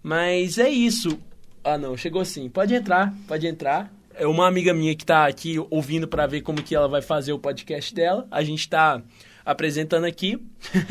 [0.00, 1.18] Mas é isso.
[1.66, 2.48] Ah, não, chegou sim.
[2.48, 3.92] Pode entrar, pode entrar.
[4.14, 7.32] É uma amiga minha que tá aqui ouvindo para ver como que ela vai fazer
[7.32, 8.24] o podcast dela.
[8.30, 9.02] A gente tá
[9.44, 10.40] apresentando aqui.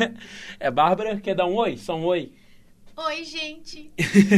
[0.60, 1.78] é Bárbara, quer dar um oi?
[1.78, 2.30] Só um oi.
[2.94, 3.90] Oi, gente.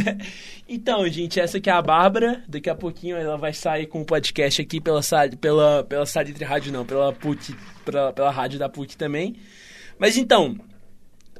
[0.68, 2.44] então, gente, essa aqui é a Bárbara.
[2.46, 5.00] Daqui a pouquinho ela vai sair com o podcast aqui pela
[5.40, 7.52] pela pela Salitre Rádio não, pela PUC,
[7.84, 9.34] pela, pela rádio da PUC também.
[9.98, 10.56] Mas então,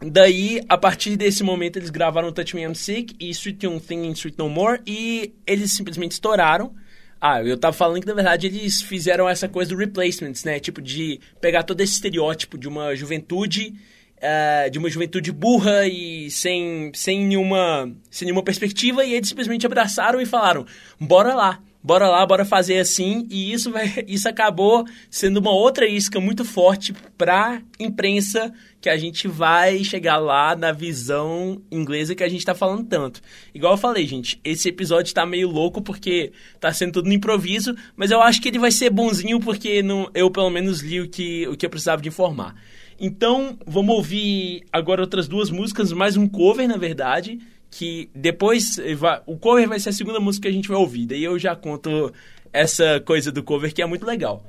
[0.01, 4.09] daí a partir desse momento eles gravaram Touch Me I'm Sick e Street Young Thing
[4.09, 6.73] and Street No More e eles simplesmente estouraram.
[7.21, 10.61] Ah, eu tava falando que na verdade eles fizeram essa coisa do replacements, né?
[10.61, 13.75] Tipo, de pegar todo esse estereótipo de uma juventude.
[14.19, 19.65] Uh, de uma juventude burra e sem, sem, nenhuma, sem nenhuma perspectiva, e eles simplesmente
[19.65, 20.67] abraçaram e falaram:
[20.99, 23.27] bora lá, bora lá, bora fazer assim.
[23.31, 28.97] E isso, vai, isso acabou sendo uma outra isca muito forte para imprensa que a
[28.97, 33.21] gente vai chegar lá na visão inglesa que a gente está falando tanto.
[33.55, 37.75] Igual eu falei, gente, esse episódio está meio louco porque está sendo tudo no improviso,
[37.97, 41.09] mas eu acho que ele vai ser bonzinho porque não, eu pelo menos li o
[41.09, 42.55] que, o que eu precisava de informar.
[43.01, 47.39] Então, vamos ouvir agora outras duas músicas, mais um cover, na verdade,
[47.71, 48.77] que depois
[49.27, 51.07] o cover vai ser a segunda música que a gente vai ouvir.
[51.07, 52.13] Daí eu já conto
[52.53, 54.45] essa coisa do cover que é muito legal.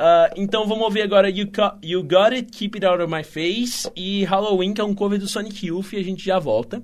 [0.00, 1.46] Uh, então vamos ouvir agora you,
[1.82, 5.18] you Got It, Keep It Out of My Face e Halloween, que é um cover
[5.18, 6.82] do Sonic Youth, e a gente já volta.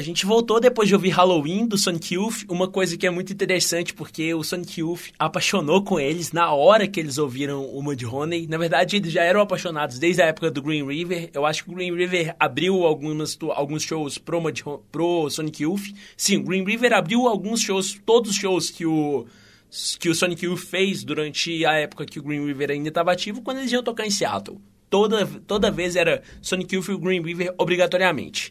[0.00, 3.34] A gente voltou depois de ouvir Halloween do Sonic Youth, uma coisa que é muito
[3.34, 8.46] interessante porque o Sonic Youth apaixonou com eles na hora que eles ouviram o Mudhoney.
[8.46, 11.28] Na verdade, eles já eram apaixonados desde a época do Green River.
[11.34, 15.92] Eu acho que o Green River abriu algumas, alguns shows pro, Mudhoney, pro Sonic Youth.
[16.16, 19.26] Sim, o Green River abriu alguns shows, todos os shows que o
[19.98, 23.42] que o Sonic Youth fez durante a época que o Green River ainda estava ativo,
[23.42, 24.58] quando eles iam tocar em Seattle.
[24.88, 28.50] Toda, toda vez era Sonic Youth e o Green River obrigatoriamente.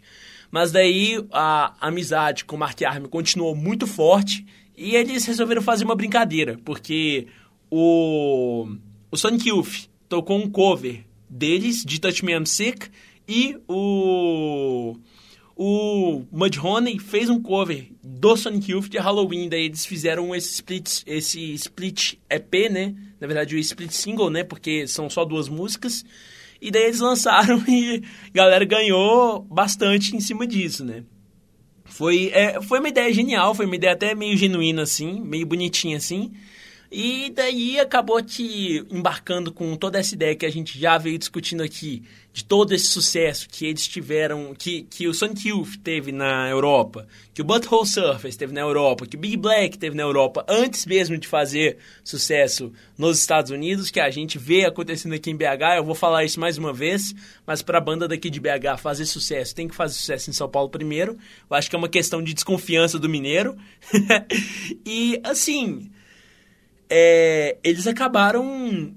[0.51, 4.45] Mas daí a amizade com o Mark Arm continuou muito forte
[4.75, 7.27] e eles resolveram fazer uma brincadeira, porque
[7.69, 8.67] o,
[9.11, 12.89] o Sonic Youth tocou um cover deles, de Touch Me I'm Sick,
[13.27, 14.95] e o,
[15.55, 21.03] o Mudhoney fez um cover do Sonic Youth de Halloween, daí eles fizeram esse split,
[21.05, 22.95] esse split EP, né?
[23.19, 24.43] Na verdade, o split single, né?
[24.43, 26.03] Porque são só duas músicas.
[26.61, 31.03] E daí eles lançaram e a galera ganhou bastante em cima disso, né?
[31.85, 35.97] Foi, é, foi uma ideia genial, foi uma ideia até meio genuína, assim, meio bonitinha,
[35.97, 36.31] assim.
[36.91, 41.61] E daí acabou te embarcando com toda essa ideia que a gente já veio discutindo
[41.61, 42.01] aqui,
[42.33, 47.07] de todo esse sucesso que eles tiveram, que, que o Sonic Youth teve na Europa,
[47.31, 50.87] que o Butthole Surface teve na Europa, que o Big Black teve na Europa, antes
[50.87, 55.77] mesmo de fazer sucesso nos Estados Unidos, que a gente vê acontecendo aqui em BH.
[55.77, 57.13] Eu vou falar isso mais uma vez,
[57.45, 60.49] mas para a banda daqui de BH fazer sucesso, tem que fazer sucesso em São
[60.49, 61.17] Paulo primeiro.
[61.47, 63.55] Eu acho que é uma questão de desconfiança do mineiro.
[64.83, 65.91] e assim
[66.89, 68.93] é, eles acabaram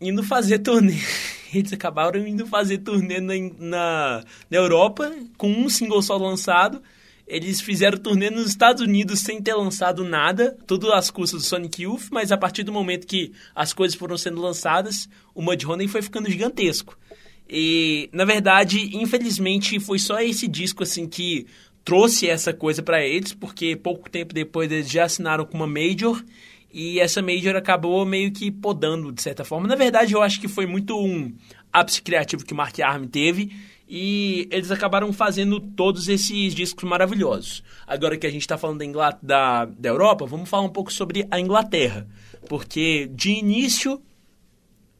[0.00, 0.98] indo fazer turnê.
[1.54, 6.82] Eles acabaram indo fazer turnê na, na, na Europa com um single só lançado.
[7.26, 11.82] Eles fizeram turnê nos Estados Unidos sem ter lançado nada, tudo às custas do Sonic
[11.82, 16.00] Youth, mas a partir do momento que as coisas foram sendo lançadas, o Mudhoney foi
[16.00, 16.98] ficando gigantesco.
[17.48, 21.46] E, na verdade, infelizmente, foi só esse disco assim que
[21.84, 26.22] trouxe essa coisa para eles, porque pouco tempo depois eles já assinaram com uma major
[26.72, 29.68] e essa Major acabou meio que podando, de certa forma.
[29.68, 31.34] Na verdade, eu acho que foi muito um
[31.70, 33.52] ápice criativo que Mark Arm teve.
[33.86, 37.62] E eles acabaram fazendo todos esses discos maravilhosos.
[37.86, 39.00] Agora que a gente está falando da, Ingl...
[39.22, 42.06] da, da Europa, vamos falar um pouco sobre a Inglaterra.
[42.48, 44.00] Porque, de início,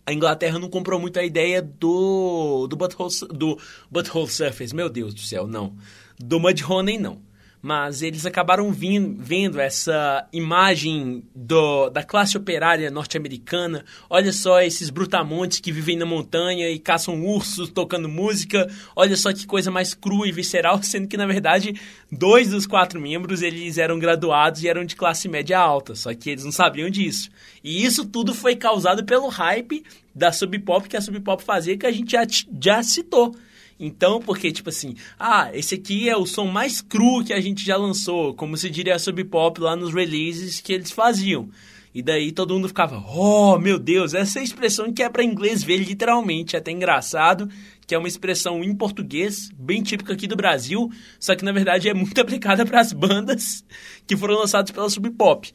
[0.05, 3.59] a Inglaterra não comprou muito a ideia do, do, butthole, do
[3.91, 4.75] Butthole Surface.
[4.75, 5.75] Meu Deus do céu, não.
[6.19, 7.32] Do Mudhoney, não
[7.63, 13.85] mas eles acabaram vindo, vendo essa imagem do, da classe operária norte-americana.
[14.11, 18.69] Olha só esses brutamontes que vivem na montanha e caçam ursos tocando música.
[18.97, 23.01] Olha só que coisa mais crua e visceral, sendo que na verdade dois dos quatro
[23.01, 26.91] membros eles eram graduados e eram de classe média alta, só que eles não sabiam
[26.91, 27.31] disso.
[27.63, 31.79] E isso tudo foi causado pelo hype da Sub Pop que a Sub Pop fazia
[31.79, 32.27] que a gente já,
[32.61, 33.37] já citou.
[33.85, 37.67] Então, porque, tipo assim, ah, esse aqui é o som mais cru que a gente
[37.67, 41.49] já lançou, como se diria a Sub Pop lá nos releases que eles faziam.
[41.93, 45.65] E daí todo mundo ficava, oh, meu Deus, essa é expressão que é para inglês
[45.65, 47.49] ver literalmente, é até engraçado,
[47.85, 51.89] que é uma expressão em português, bem típica aqui do Brasil, só que na verdade
[51.89, 53.65] é muito aplicada para as bandas
[54.07, 55.53] que foram lançadas pela Sub Pop.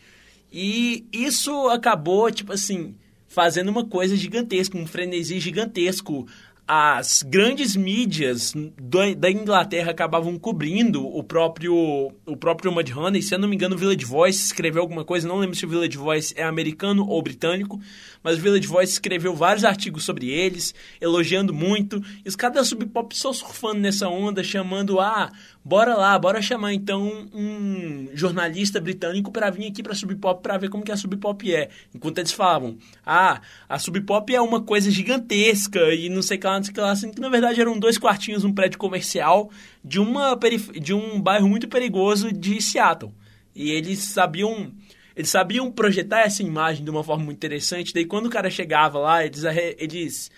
[0.52, 2.94] E isso acabou, tipo assim,
[3.28, 6.28] fazendo uma coisa gigantesca, um frenesi gigantesco
[6.68, 13.22] as grandes mídias do, da Inglaterra acabavam cobrindo o próprio o próprio Mudhoney.
[13.22, 15.28] Se eu não me engano, o Village Voice escreveu alguma coisa.
[15.28, 17.80] Não lembro se o Village Voice é americano ou britânico,
[18.22, 22.04] mas o Village Voice escreveu vários artigos sobre eles, elogiando muito.
[22.26, 25.32] E os caras da Sub Pop só surfando nessa onda, chamando ah,
[25.68, 30.58] bora lá, bora chamar então um jornalista britânico para vir aqui para Sub Pop para
[30.58, 31.68] ver como que a Sub Pop é.
[31.94, 36.40] Enquanto eles falavam, ah, a Sub Pop é uma coisa gigantesca e não sei o
[36.40, 38.54] que lá, não sei o que lá, assim, que na verdade eram dois quartinhos num
[38.54, 39.52] prédio comercial
[39.84, 40.40] de, uma
[40.82, 43.12] de um bairro muito perigoso de Seattle.
[43.54, 44.72] E eles sabiam
[45.18, 47.94] eles sabiam projetar essa imagem de uma forma muito interessante.
[47.94, 49.44] Daí quando o cara chegava lá, eles,
[49.78, 50.32] eles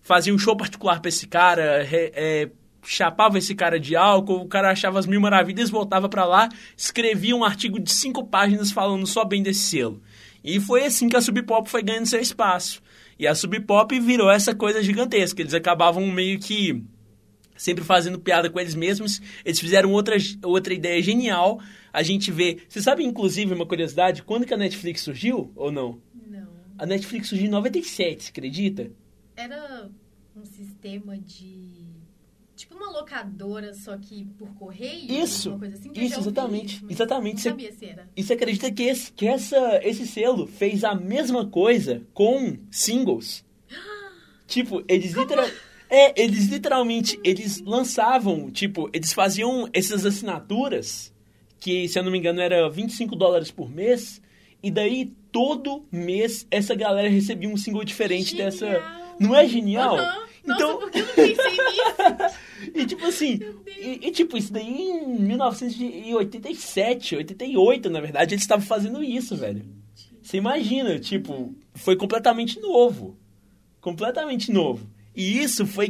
[0.00, 2.50] faziam um show particular para esse cara, é,
[2.84, 7.36] chapava esse cara de álcool, o cara achava as mil maravilhas, voltava para lá, escrevia
[7.36, 10.02] um artigo de cinco páginas falando só bem desse selo.
[10.44, 12.82] E foi assim que a Sub Pop foi ganhando seu espaço.
[13.18, 15.40] E a Sub Pop virou essa coisa gigantesca.
[15.40, 16.84] Eles acabavam meio que
[17.56, 19.20] sempre fazendo piada com eles mesmos.
[19.44, 21.60] Eles fizeram outra, outra ideia genial.
[21.92, 22.58] A gente vê.
[22.68, 26.00] Você sabe, inclusive, uma curiosidade, quando que a Netflix surgiu ou não?
[26.26, 26.48] Não.
[26.76, 28.90] A Netflix surgiu em 97, você acredita?
[29.36, 29.88] Era
[30.34, 31.71] um sistema de
[32.82, 35.10] uma locadora, só que por correio?
[35.10, 36.76] Isso, assim, isso, exatamente.
[36.76, 37.44] Isso, exatamente.
[37.44, 38.08] Não sabia se era.
[38.16, 43.44] E você acredita que, esse, que essa, esse selo fez a mesma coisa com singles?
[44.46, 45.56] tipo, eles literalmente...
[45.88, 51.12] É, eles literalmente, eles lançavam, tipo, eles faziam essas assinaturas,
[51.60, 54.18] que se eu não me engano era 25 dólares por mês,
[54.62, 58.50] e daí todo mês essa galera recebia um single diferente Genial.
[58.50, 59.14] dessa.
[59.20, 59.98] Não é genial?
[59.98, 60.21] Aham.
[60.46, 62.42] Nossa, Então- por que eu não pensei nisso?
[62.74, 68.64] E tipo assim, e, e, tipo, isso daí em 1987, 88, na verdade, eles estavam
[68.64, 69.64] fazendo isso, velho.
[70.22, 73.16] Você imagina, tipo, foi completamente novo.
[73.80, 74.86] Completamente novo.
[75.14, 75.88] E isso foi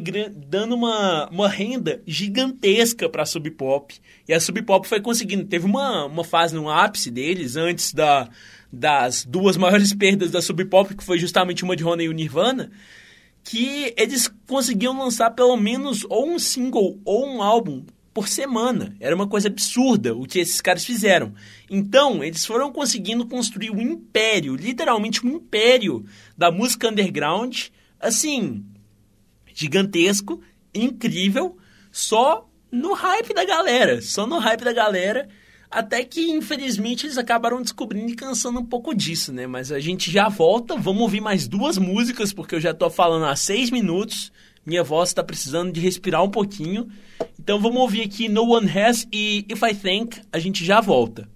[0.48, 3.94] dando uma, uma renda gigantesca pra Sub Pop.
[4.26, 5.44] E a Sub Pop foi conseguindo.
[5.44, 8.28] Teve uma, uma fase no ápice deles, antes da,
[8.72, 12.12] das duas maiores perdas da Sub Pop, que foi justamente uma de Rona e o
[12.12, 12.72] Nirvana,
[13.44, 17.84] que eles conseguiam lançar pelo menos ou um single ou um álbum
[18.14, 18.94] por semana.
[19.00, 21.34] Era uma coisa absurda o que esses caras fizeram.
[21.70, 26.04] Então, eles foram conseguindo construir um império, literalmente um império
[26.36, 27.68] da música underground,
[27.98, 28.64] assim,
[29.54, 30.40] gigantesco,
[30.74, 31.56] incrível,
[31.90, 35.28] só no hype da galera, só no hype da galera,
[35.72, 39.46] até que infelizmente eles acabaram descobrindo e cansando um pouco disso, né?
[39.46, 43.24] Mas a gente já volta, vamos ouvir mais duas músicas, porque eu já tô falando
[43.24, 44.30] há seis minutos,
[44.66, 46.88] minha voz está precisando de respirar um pouquinho.
[47.40, 51.28] Então vamos ouvir aqui No One Has e If I Think, a gente já volta.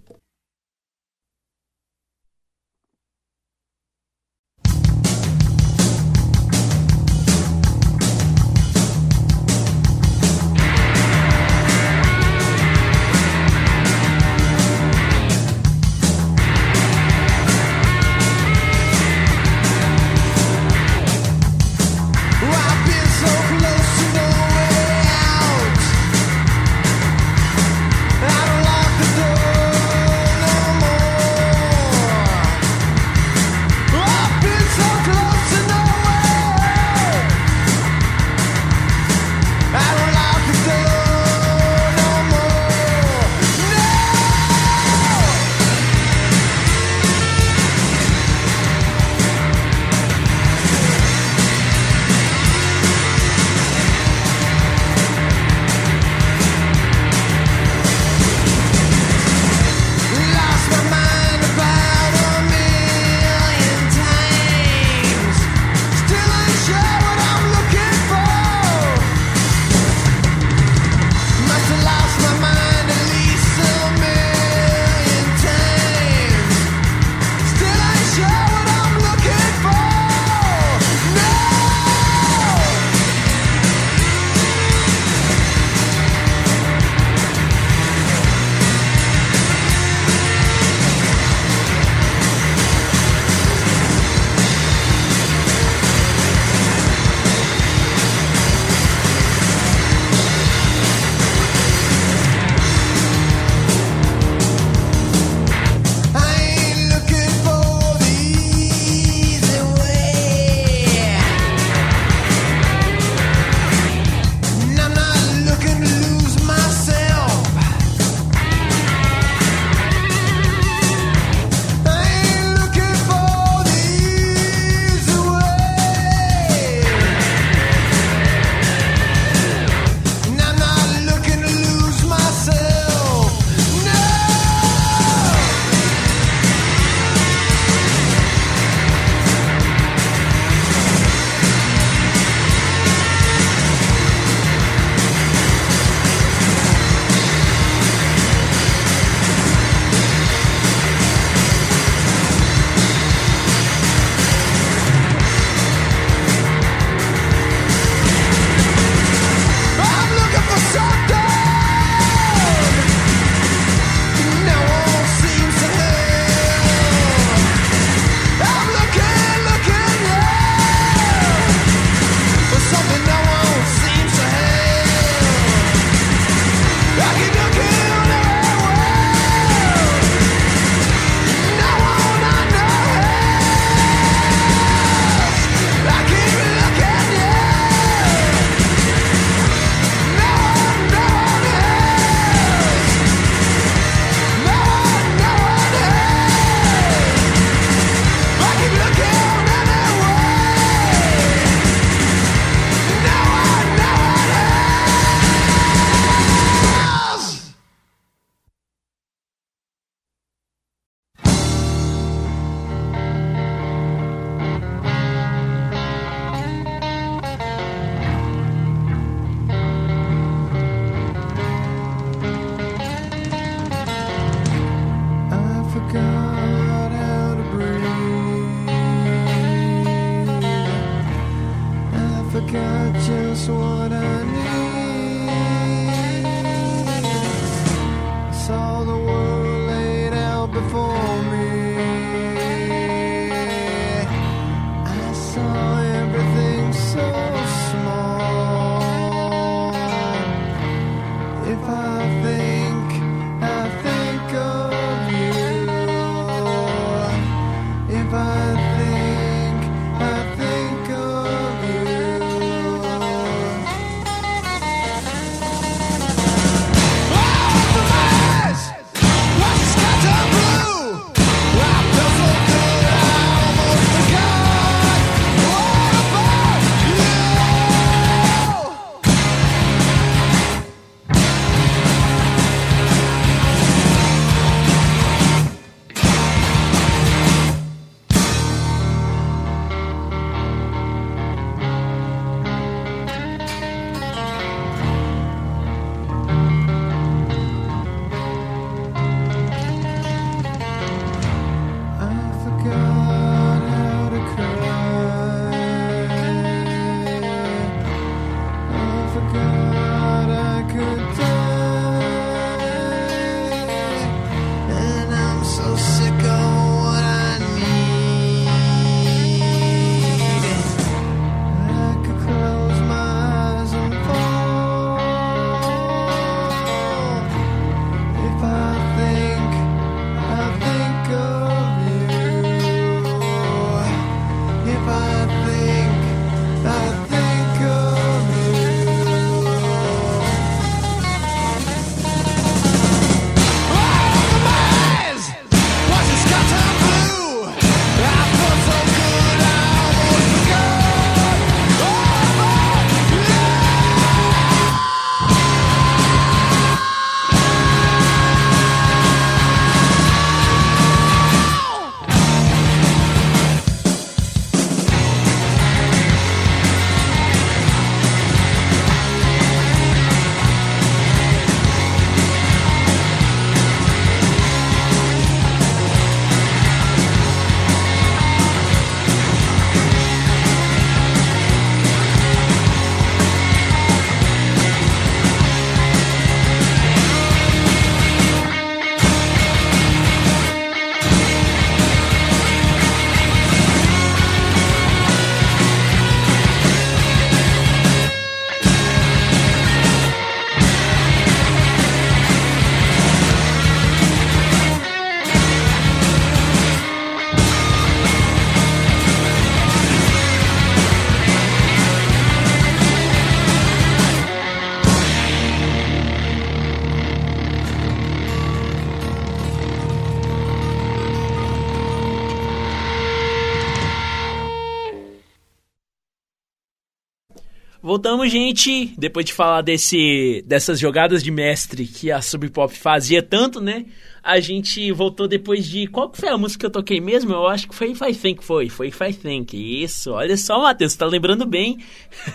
[428.07, 433.21] Voltamos, gente, depois de falar desse, dessas jogadas de mestre que a Sub Pop fazia
[433.21, 433.85] tanto, né?
[434.23, 435.89] A gente voltou depois de.
[435.89, 437.33] Qual que foi a música que eu toquei mesmo?
[437.33, 438.69] Eu acho que foi If I Think, foi.
[438.69, 439.83] Foi If I Think.
[439.83, 441.79] Isso, olha só, Matheus, tá lembrando bem.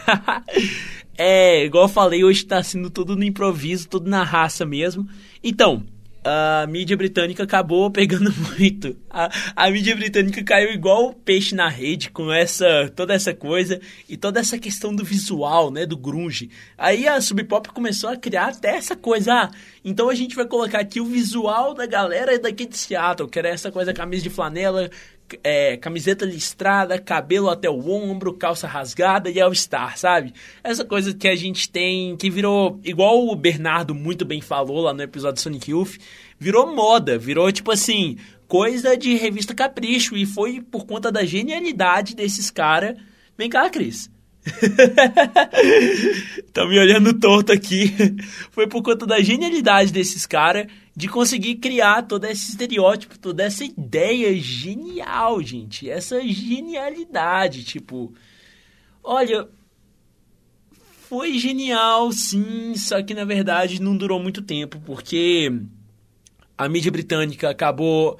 [1.18, 5.08] é, igual eu falei, hoje tá sendo tudo no improviso, tudo na raça mesmo.
[5.42, 5.86] Então,
[6.24, 8.96] a mídia britânica acabou pegando muito.
[9.10, 14.16] A, a mídia britânica caiu igual peixe na rede com essa toda essa coisa e
[14.16, 16.50] toda essa questão do visual, né, do grunge.
[16.78, 19.34] Aí a Sub Pop começou a criar até essa coisa.
[19.34, 19.52] Ah,
[19.84, 23.50] então a gente vai colocar aqui o visual da galera daqui de Seattle, que era
[23.50, 24.90] essa coisa camisa de flanela,
[25.44, 30.34] é, camiseta listrada, cabelo até o ombro, calça rasgada e All Star, sabe?
[30.64, 34.94] Essa coisa que a gente tem, que virou, igual o Bernardo muito bem falou lá
[34.94, 35.98] no episódio Sonic Youth,
[36.40, 38.18] virou moda, virou tipo assim,
[38.48, 42.98] coisa de revista Capricho e foi por conta da genialidade desses caras.
[43.38, 44.10] Vem cá, Cris.
[46.52, 47.94] tá me olhando torto aqui.
[48.52, 53.64] Foi por conta da genialidade desses caras de conseguir criar todo esse estereótipo, toda essa
[53.64, 55.90] ideia genial, gente.
[55.90, 58.14] Essa genialidade, tipo.
[59.04, 59.48] Olha.
[61.08, 65.52] Foi genial, sim, só que na verdade não durou muito tempo, porque
[66.58, 68.18] a mídia britânica acabou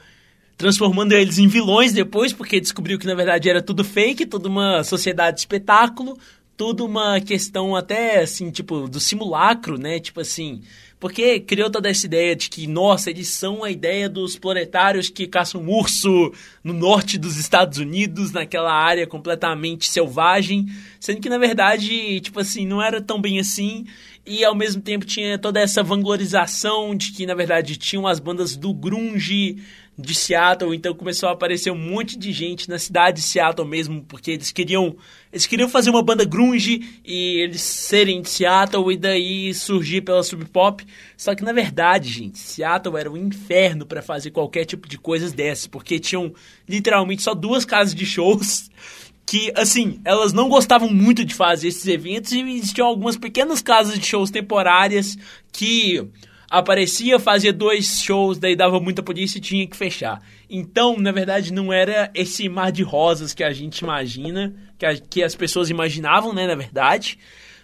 [0.62, 4.84] transformando eles em vilões depois, porque descobriu que na verdade era tudo fake, toda uma
[4.84, 6.18] sociedade de espetáculo,
[6.56, 10.00] tudo uma questão até assim, tipo, do simulacro, né?
[10.00, 10.62] Tipo assim,
[11.00, 15.26] porque criou toda essa ideia de que, nossa, eles são a ideia dos planetários que
[15.26, 16.32] caçam urso
[16.64, 20.68] no norte dos Estados Unidos, naquela área completamente selvagem,
[21.00, 23.88] sendo que na verdade, tipo assim, não era tão bem assim.
[24.24, 28.56] E ao mesmo tempo tinha toda essa vanglorização de que na verdade tinham as bandas
[28.56, 29.58] do grunge
[30.02, 34.04] de Seattle, então começou a aparecer um monte de gente na cidade de Seattle mesmo,
[34.08, 34.96] porque eles queriam
[35.32, 40.24] eles queriam fazer uma banda grunge e eles serem de Seattle e daí surgir pela
[40.24, 40.86] Sub Pop.
[41.16, 45.32] Só que na verdade, gente, Seattle era um inferno para fazer qualquer tipo de coisas
[45.32, 46.34] dessas, porque tinham
[46.68, 48.70] literalmente só duas casas de shows
[49.26, 53.98] que, assim, elas não gostavam muito de fazer esses eventos e existiam algumas pequenas casas
[53.98, 55.18] de shows temporárias
[55.54, 56.06] que
[56.52, 60.22] aparecia, fazia dois shows, daí dava muita polícia e tinha que fechar.
[60.50, 64.98] Então, na verdade, não era esse mar de rosas que a gente imagina, que, a,
[64.98, 67.18] que as pessoas imaginavam, né, na verdade.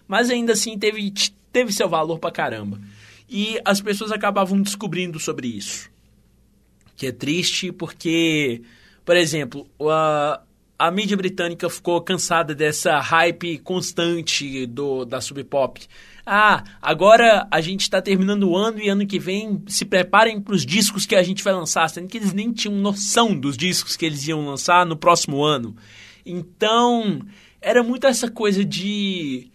[0.08, 1.14] Mas ainda assim teve,
[1.52, 2.80] teve seu valor pra caramba.
[3.30, 5.92] E as pessoas acabavam descobrindo sobre isso.
[6.96, 8.62] Que é triste porque,
[9.04, 10.42] por exemplo, a,
[10.80, 15.86] a mídia britânica ficou cansada dessa hype constante do, da sub pop
[16.30, 20.54] ah, agora a gente está terminando o ano e ano que vem se preparem para
[20.54, 23.96] os discos que a gente vai lançar, sendo que eles nem tinham noção dos discos
[23.96, 25.74] que eles iam lançar no próximo ano.
[26.26, 27.22] Então,
[27.62, 29.50] era muito essa coisa de.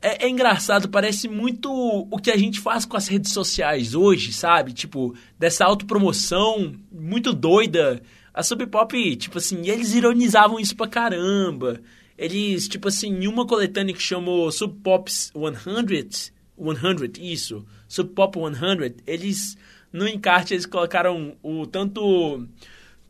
[0.00, 4.32] É, é, engraçado, parece muito o que a gente faz com as redes sociais hoje,
[4.32, 4.72] sabe?
[4.72, 8.00] Tipo, dessa autopromoção muito doida.
[8.32, 11.80] A Sub Pop, tipo assim, eles ironizavam isso pra caramba.
[12.16, 18.38] Eles, tipo assim, em uma coletânea que chamou Sub Pops 100, 100, isso, Sub Pop
[18.38, 19.56] 100, eles,
[19.92, 22.46] no encarte, eles colocaram o tanto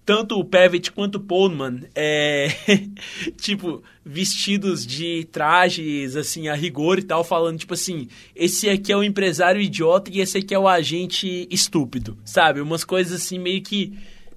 [0.04, 2.48] tanto o Pavitt quanto o Pullman, é,
[3.40, 8.96] tipo, vestidos de trajes, assim, a rigor e tal, falando, tipo assim, esse aqui é
[8.96, 12.60] o empresário idiota e esse aqui é o agente estúpido, sabe?
[12.60, 13.94] Umas coisas assim, meio que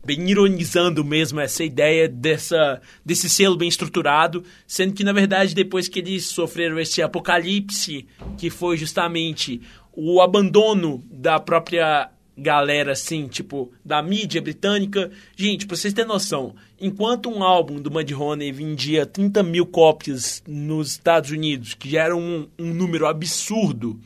[0.08, 5.89] bem ironizando mesmo essa ideia dessa, desse selo bem estruturado, sendo que, na verdade, depois
[5.89, 13.70] que eles sofreram esse apocalipse, que foi justamente o abandono da própria galera, assim, tipo,
[13.84, 15.12] da mídia britânica.
[15.36, 20.91] Gente, pra vocês terem noção, enquanto um álbum do Mudhoney vendia 30 mil cópias nos
[20.91, 23.99] Estados Unidos, que já era um, um número absurdo,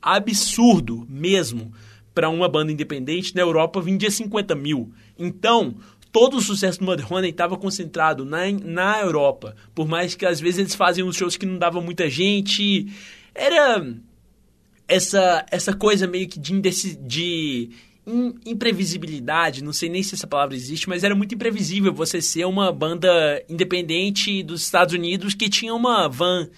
[0.00, 1.72] absurdo mesmo,
[2.20, 4.92] para uma banda independente, na Europa vendia 50 mil.
[5.18, 5.74] Então,
[6.12, 9.56] todo o sucesso do Mudhoney estava concentrado na, na Europa.
[9.74, 12.92] Por mais que às vezes eles faziam uns shows que não dava muita gente.
[13.34, 13.82] Era
[14.86, 17.70] essa, essa coisa meio que de, indeci, de
[18.44, 22.70] imprevisibilidade, não sei nem se essa palavra existe, mas era muito imprevisível você ser uma
[22.70, 26.50] banda independente dos Estados Unidos que tinha uma van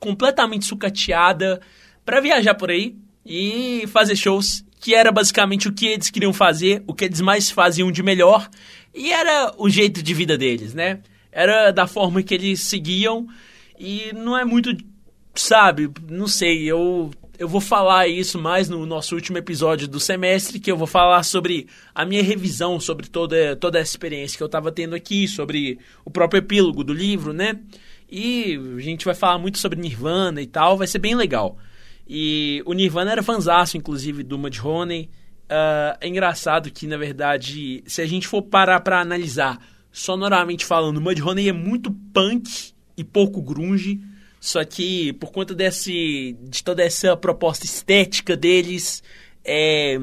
[0.00, 1.60] completamente sucateada
[2.06, 6.82] para viajar por aí e fazer shows que era basicamente o que eles queriam fazer,
[6.86, 8.48] o que eles mais faziam de melhor,
[8.94, 11.00] e era o jeito de vida deles, né?
[11.30, 13.26] Era da forma que eles seguiam,
[13.78, 14.76] e não é muito,
[15.34, 20.58] sabe, não sei, eu eu vou falar isso mais no nosso último episódio do semestre,
[20.58, 24.46] que eu vou falar sobre a minha revisão sobre toda, toda essa experiência que eu
[24.46, 27.60] estava tendo aqui, sobre o próprio epílogo do livro, né?
[28.10, 31.56] E a gente vai falar muito sobre Nirvana e tal, vai ser bem legal.
[32.08, 35.10] E o Nirvana era fanzaço, inclusive, do Mudhoney.
[35.44, 39.58] Uh, é engraçado que, na verdade, se a gente for parar pra analisar
[39.92, 44.00] sonoramente falando, Mudhoney é muito punk e pouco grunge.
[44.40, 49.02] Só que por conta desse, de toda essa proposta estética deles,
[49.44, 49.98] é,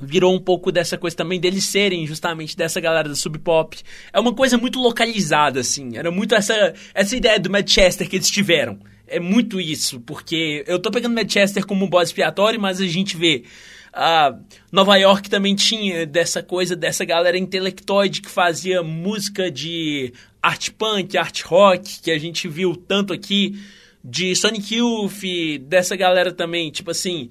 [0.00, 3.78] virou um pouco dessa coisa também deles serem justamente dessa galera do sub pop.
[4.12, 5.96] É uma coisa muito localizada, assim.
[5.96, 8.78] Era muito essa, essa ideia do Manchester que eles tiveram.
[9.08, 13.16] É muito isso, porque eu tô pegando Manchester como um bode expiatório, mas a gente
[13.16, 13.44] vê.
[13.88, 14.38] Uh,
[14.70, 21.16] Nova York também tinha dessa coisa, dessa galera intelectoide que fazia música de art punk,
[21.16, 23.58] art rock, que a gente viu tanto aqui,
[24.04, 25.22] de Sonic Youth,
[25.62, 27.30] dessa galera também, tipo assim,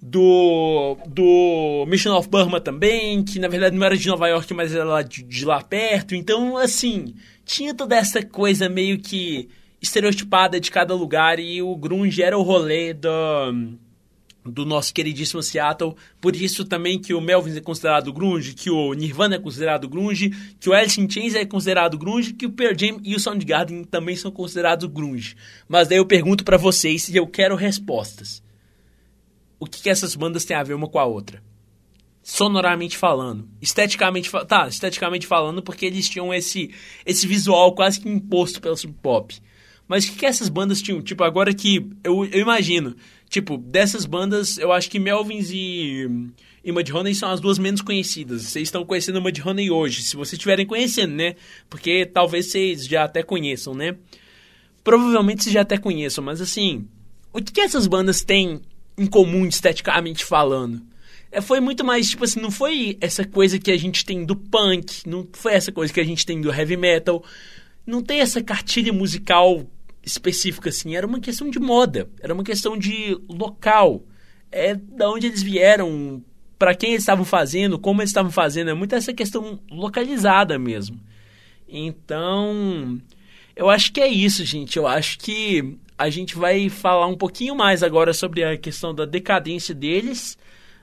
[0.00, 4.74] do, do Mission of Burma também, que na verdade não era de Nova York, mas
[4.74, 6.14] era lá de, de lá perto.
[6.14, 9.48] Então, assim, tinha toda essa coisa meio que
[9.80, 13.08] estereotipada de cada lugar e o grunge era o rolê do,
[14.44, 15.94] do nosso queridíssimo Seattle.
[16.20, 20.30] Por isso também que o Melvin é considerado grunge, que o Nirvana é considerado grunge,
[20.58, 23.84] que o Alice in Chains é considerado grunge, que o Pearl Jam e o Soundgarden
[23.84, 25.36] também são considerados grunge.
[25.68, 28.42] Mas daí eu pergunto para vocês e eu quero respostas.
[29.60, 31.42] O que, que essas bandas têm a ver uma com a outra?
[32.28, 36.70] sonoramente falando, esteticamente, tá, esteticamente falando, porque eles tinham esse
[37.06, 39.34] esse visual quase que imposto pela sub pop.
[39.88, 41.00] Mas o que, que essas bandas tinham?
[41.00, 42.94] Tipo, agora que eu, eu imagino,
[43.30, 46.06] tipo, dessas bandas, eu acho que Melvins e,
[46.62, 48.42] e Mudhoney são as duas menos conhecidas.
[48.42, 51.36] Vocês estão conhecendo Mudhoney hoje, se vocês estiverem conhecendo, né?
[51.70, 53.96] Porque talvez vocês já até conheçam, né?
[54.84, 56.86] Provavelmente vocês já até conheçam, mas assim,
[57.32, 58.60] o que, que essas bandas têm
[58.96, 60.82] em comum esteticamente falando?
[61.30, 64.36] É, foi muito mais, tipo assim, não foi essa coisa que a gente tem do
[64.36, 67.22] punk, não foi essa coisa que a gente tem do heavy metal,
[67.86, 69.66] não tem essa cartilha musical
[70.08, 74.02] específica assim, era uma questão de moda, era uma questão de local,
[74.50, 76.22] é da onde eles vieram,
[76.58, 80.98] para quem eles estavam fazendo, como eles estavam fazendo, é muito essa questão localizada mesmo.
[81.68, 83.00] Então,
[83.54, 84.76] eu acho que é isso, gente.
[84.76, 89.04] Eu acho que a gente vai falar um pouquinho mais agora sobre a questão da
[89.04, 90.38] decadência deles,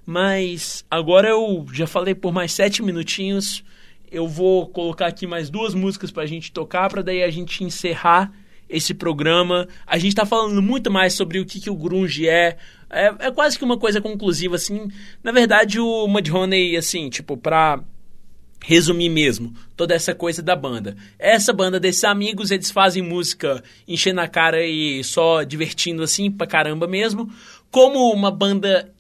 [0.06, 3.64] mas agora eu já falei por mais sete minutinhos.
[4.12, 7.64] Eu vou colocar aqui mais duas músicas para a gente tocar, para daí a gente
[7.64, 8.32] encerrar
[8.70, 9.68] esse programa.
[9.86, 12.57] A gente está falando muito mais sobre o que, que o grunge é.
[12.89, 13.13] é.
[13.20, 13.32] é.
[13.32, 14.89] quase que uma coisa conclusiva, assim.
[15.24, 17.84] Na verdade, o Mudhoney, assim, tipo, pra
[18.63, 20.95] resumir mesmo toda essa coisa da banda.
[21.20, 26.47] Essa banda desses amigos, eles fazem música enchendo a cara e só divertindo, assim, pra
[26.47, 27.32] caramba mesmo.
[27.70, 28.91] Como uma banda,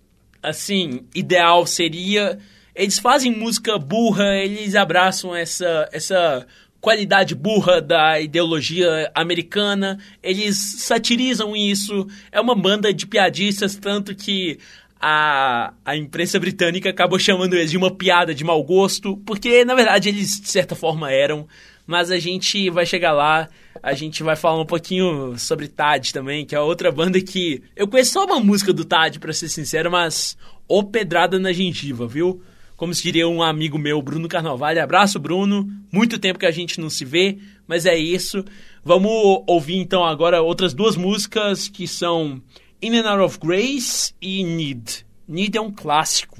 [0.41, 2.37] assim, ideal seria...
[2.75, 6.45] Eles fazem música burra, eles abraçam essa, essa
[6.85, 9.97] qualidade burra da ideologia americana.
[10.21, 12.05] Eles satirizam isso.
[12.31, 14.59] É uma banda de piadistas, tanto que
[15.01, 19.73] a, a imprensa britânica acabou chamando eles de uma piada de mau gosto, porque na
[19.73, 21.47] verdade eles de certa forma eram.
[21.87, 23.49] Mas a gente vai chegar lá,
[23.81, 27.63] a gente vai falar um pouquinho sobre Tad também, que é outra banda que.
[27.75, 30.37] Eu conheço só uma música do Tad, para ser sincero, mas.
[30.67, 32.43] Ô pedrada na gengiva, viu?
[32.75, 34.77] Como se diria um amigo meu, Bruno Carnaval.
[34.77, 35.67] Abraço, Bruno.
[35.91, 38.43] Muito tempo que a gente não se vê, mas é isso.
[38.83, 42.41] Vamos ouvir então agora outras duas músicas que são
[42.81, 45.05] In and Out of Grace e Need.
[45.27, 46.37] Need é um clássico.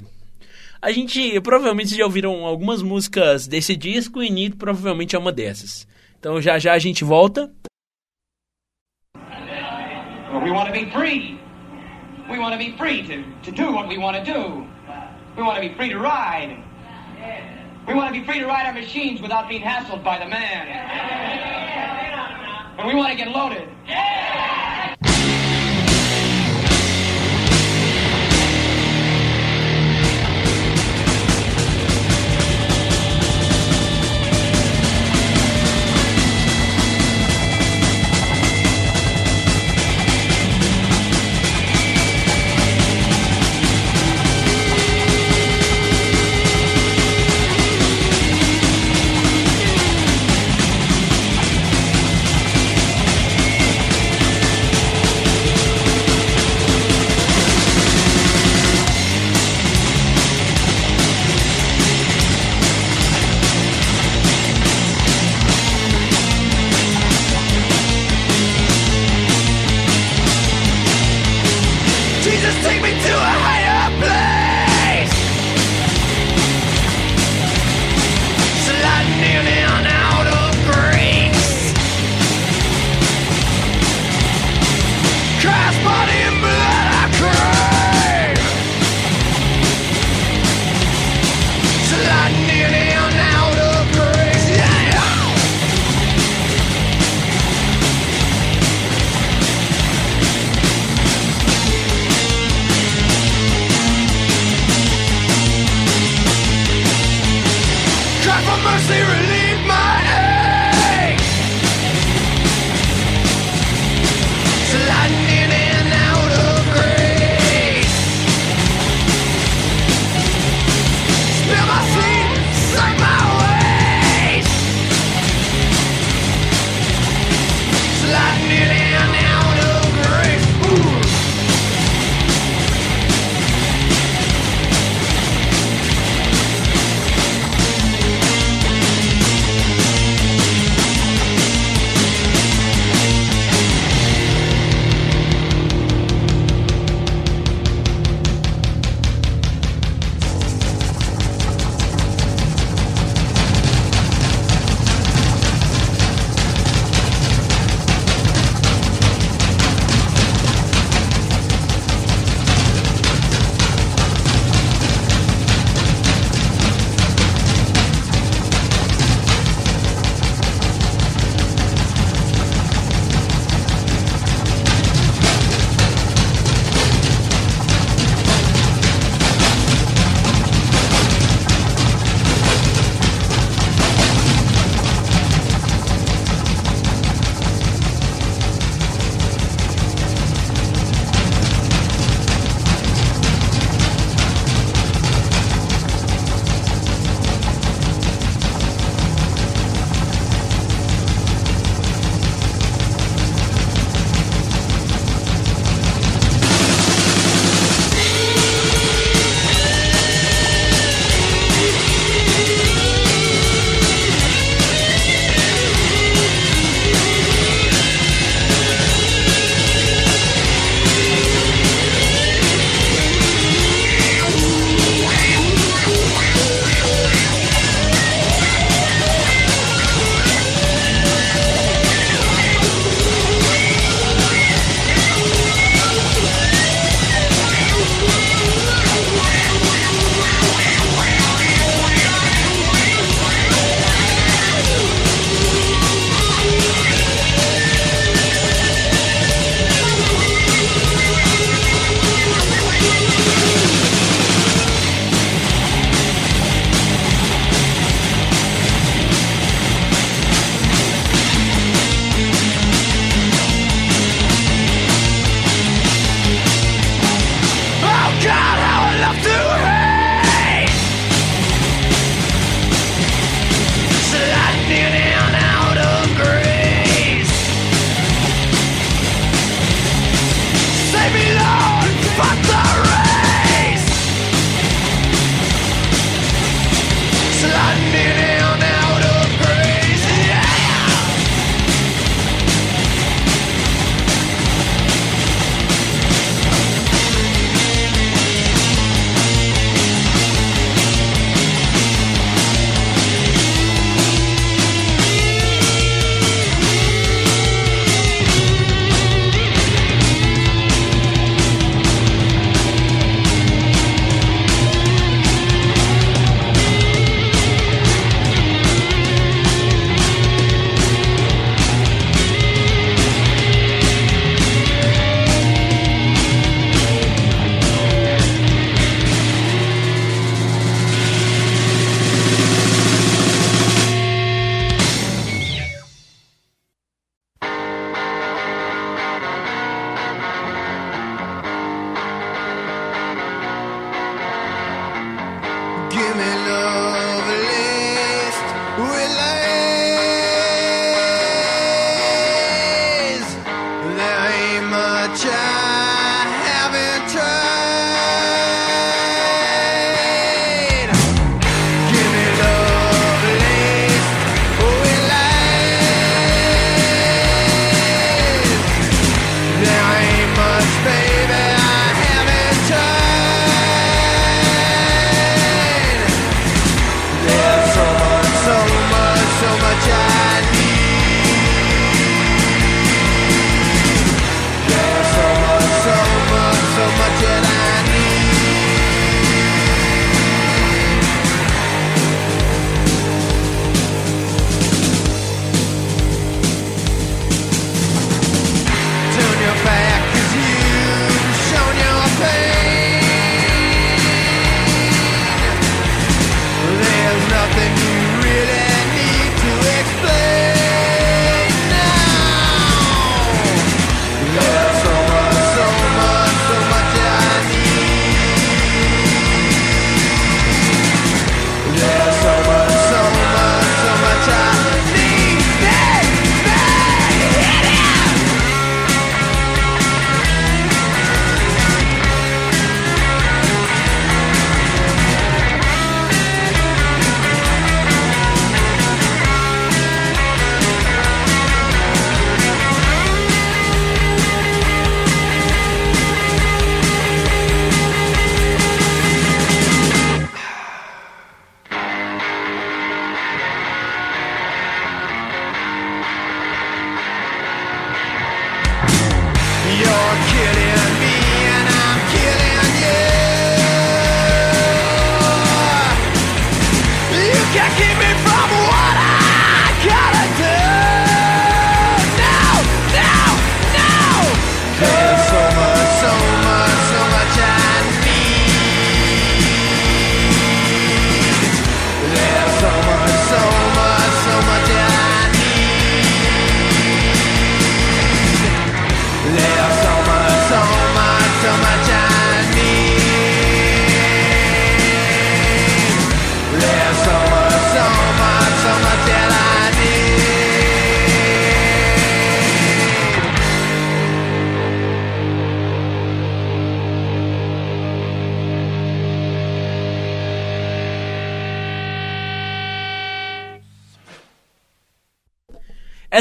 [0.80, 5.88] A gente provavelmente já ouviram algumas músicas desse disco e Need provavelmente é uma dessas.
[6.18, 7.50] Então já já a gente volta.
[10.46, 11.40] we want to be free.
[12.30, 14.75] We want to be free to, to do what we want to do.
[15.36, 16.62] We want to be free to ride.
[17.86, 20.66] We want to be free to ride our machines without being hassled by the man.
[22.78, 23.68] And we want to get loaded.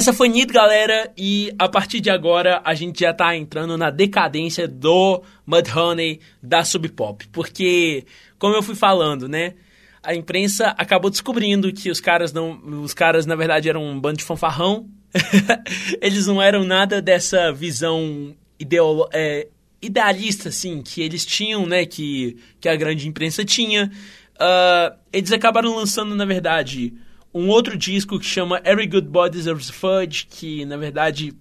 [0.06, 3.90] Essa foi Nid, galera, e a partir de agora a gente já tá entrando na
[3.90, 8.06] decadência do Mudhoney da Sub Pop, porque,
[8.38, 9.56] como eu fui falando, né,
[10.03, 14.19] a imprensa acabou descobrindo que os caras não, os caras na verdade eram um bando
[14.19, 14.88] de fanfarrão,
[15.99, 19.48] eles não eram nada dessa visão ideolo é,
[19.82, 23.91] idealista, assim, que eles tinham, né, que, que a grande imprensa tinha.
[24.36, 26.94] Uh, eles acabaram lançando, na verdade,
[27.36, 31.34] um outro disco que chama Every Good Boy Deserves Fudge, que na verdade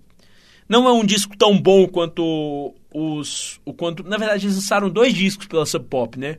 [0.69, 3.61] não é um disco tão bom quanto os.
[3.65, 6.39] O quanto, na verdade, eles lançaram dois discos pela Sub Pop, né?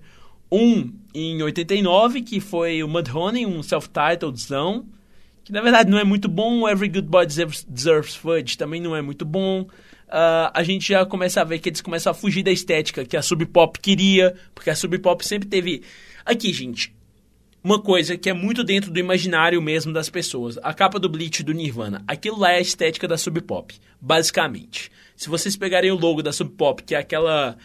[0.52, 4.86] Um em 89, que foi o Mudhoney, um self-titledzão,
[5.44, 6.68] que na verdade não é muito bom.
[6.68, 9.62] Every Good Boy Deserves, Deserves Fudge também não é muito bom.
[9.62, 13.16] Uh, a gente já começa a ver que eles começam a fugir da estética que
[13.16, 15.82] a Sub Pop queria, porque a Sub Pop sempre teve.
[16.26, 16.94] Aqui, gente,
[17.66, 20.56] uma coisa que é muito dentro do imaginário mesmo das pessoas.
[20.62, 22.04] A capa do Bleach do Nirvana.
[22.08, 24.92] Aquilo lá é a estética da Sub Pop, basicamente.
[25.16, 27.58] Se vocês pegarem o logo da Sub Pop, que é aquela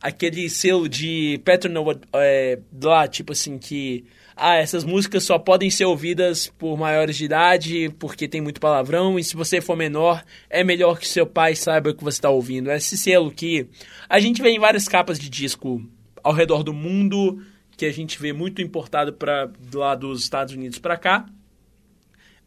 [0.00, 4.04] aquele selo de Petronova é, lá, tipo assim, que
[4.36, 9.18] ah, essas músicas só podem ser ouvidas por maiores de idade porque tem muito palavrão
[9.18, 12.30] e se você for menor, é melhor que seu pai saiba o que você está
[12.30, 12.70] ouvindo.
[12.70, 13.66] Esse selo que
[14.08, 15.82] a gente vê em várias capas de disco
[16.22, 17.42] ao redor do mundo,
[17.78, 21.26] que a gente vê muito importado para lá dos Estados Unidos para cá.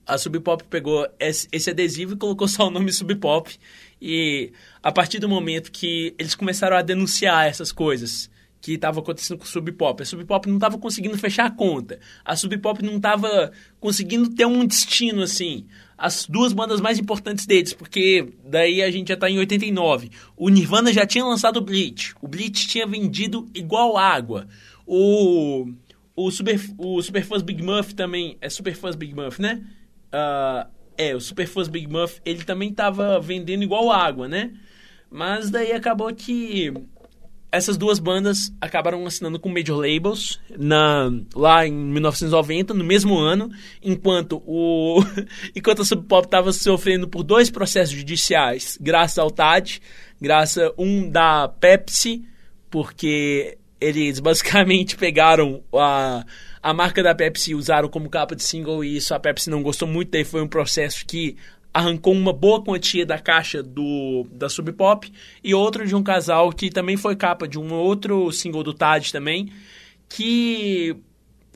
[0.06, 3.50] A Sub Pop pegou esse adesivo e colocou só o nome Sub Pop.
[4.02, 4.52] E
[4.84, 8.30] a partir do momento que eles começaram a denunciar essas coisas
[8.60, 11.52] que estavam acontecendo com o Sub Pop, a Sub Pop não estava conseguindo fechar a
[11.52, 12.00] conta.
[12.26, 15.66] A Sub Pop não estava conseguindo ter um destino assim.
[15.98, 20.12] As duas bandas mais importantes deles, porque daí a gente já está em 89.
[20.36, 22.16] O Nirvana já tinha lançado o Bleach.
[22.22, 24.46] O Bleach tinha vendido igual água.
[24.94, 25.72] O,
[26.14, 28.38] o, Super, o Superfuzz Big Muff também.
[28.42, 29.64] É Superfuzz Big Muff, né?
[30.14, 34.52] Uh, é, o Superfuzz Big Muff, ele também tava vendendo igual água, né?
[35.10, 36.74] Mas daí acabou que
[37.50, 43.50] essas duas bandas acabaram assinando com major labels na, lá em 1990, no mesmo ano,
[43.82, 45.02] enquanto o
[45.56, 49.82] enquanto a Sub Pop estava sofrendo por dois processos judiciais, graças ao TAD,
[50.20, 52.26] graças um da Pepsi,
[52.70, 56.24] porque eles basicamente pegaram a,
[56.62, 59.64] a marca da Pepsi e usaram como capa de single e isso a Pepsi não
[59.64, 61.36] gostou muito, daí foi um processo que
[61.74, 65.12] arrancou uma boa quantia da caixa do da Sub Pop
[65.44, 69.12] e outro de um casal que também foi capa de um outro single do Tad
[69.12, 69.52] também,
[70.08, 70.96] que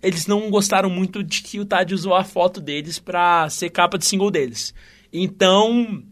[0.01, 3.97] eles não gostaram muito de que o Tad usou a foto deles para ser capa
[3.97, 4.73] de single deles.
[5.11, 6.03] Então,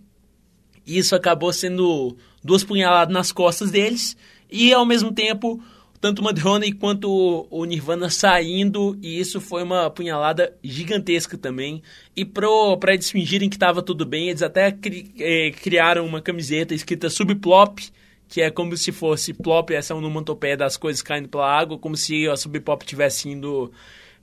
[0.86, 4.18] isso acabou sendo duas punhaladas nas costas deles
[4.52, 5.64] e ao mesmo tempo
[6.04, 11.82] tanto o Mudhoney quanto o Nirvana saindo, e isso foi uma punhalada gigantesca também.
[12.14, 16.76] E para eles fingirem que estava tudo bem, eles até cri, é, criaram uma camiseta
[16.76, 17.80] escrita Subplop,
[18.28, 22.28] que é como se fosse plop, essa onomatopeia das coisas caindo pela água, como se
[22.28, 23.72] a Subpop tivesse indo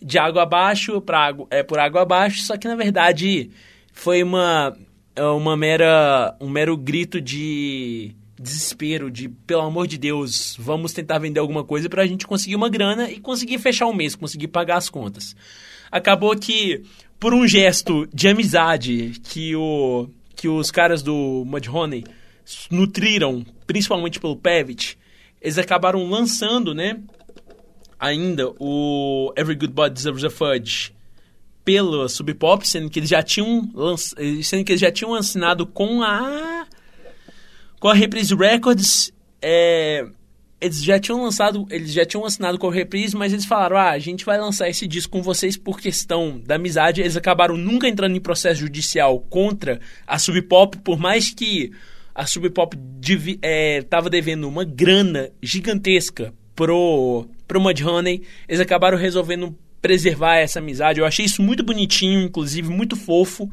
[0.03, 3.51] de água abaixo para água, é, por água abaixo, só que na verdade
[3.91, 4.77] foi uma,
[5.17, 11.39] uma mera, um mero grito de desespero de, pelo amor de Deus, vamos tentar vender
[11.39, 14.79] alguma coisa para a gente conseguir uma grana e conseguir fechar o mês, conseguir pagar
[14.79, 15.37] as contas.
[15.93, 16.83] Acabou que,
[17.19, 22.05] por um gesto de amizade que, o, que os caras do Mudhoney
[22.71, 24.99] nutriram, principalmente pelo Pevit,
[25.41, 26.99] eles acabaram lançando, né,
[27.99, 30.95] ainda o Every Good Boy Deserves a Fudge
[31.63, 33.71] pela Sub Pop, sendo que eles já tinham
[34.43, 36.60] sendo que eles já tinham assinado com a
[37.81, 40.07] com a Reprise Records, é,
[40.61, 43.91] eles já tinham lançado, eles já tinham assinado com a Reprise, mas eles falaram: ah,
[43.91, 47.01] a gente vai lançar esse disco com vocês por questão da amizade.
[47.01, 51.73] Eles acabaram nunca entrando em processo judicial contra a Sub Pop, por mais que
[52.15, 58.23] a Sub Pop estava é, devendo uma grana gigantesca pro, pro Mudhoney.
[58.47, 61.01] Eles acabaram resolvendo preservar essa amizade.
[61.01, 63.51] Eu achei isso muito bonitinho, inclusive muito fofo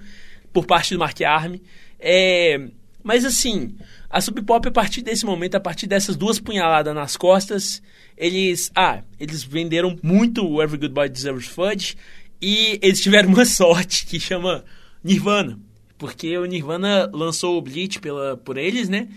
[0.51, 1.55] por parte do Mark Arm.
[1.97, 2.59] É,
[3.01, 3.73] mas assim,
[4.09, 7.81] a Sub Pop, a partir desse momento, a partir dessas duas punhaladas nas costas,
[8.17, 8.71] eles.
[8.73, 11.97] Ah, eles venderam muito o Every Good Boy Deserves Fudge
[12.41, 14.63] e eles tiveram uma sorte que chama
[15.03, 15.59] Nirvana.
[15.97, 19.09] Porque o Nirvana lançou o Bleach pela, por eles, né?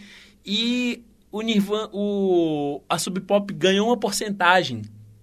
[0.44, 4.82] E o Nirvana, o, a Sub Pop ganhou uma porcentagem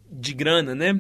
[0.10, 0.98] de grana, né?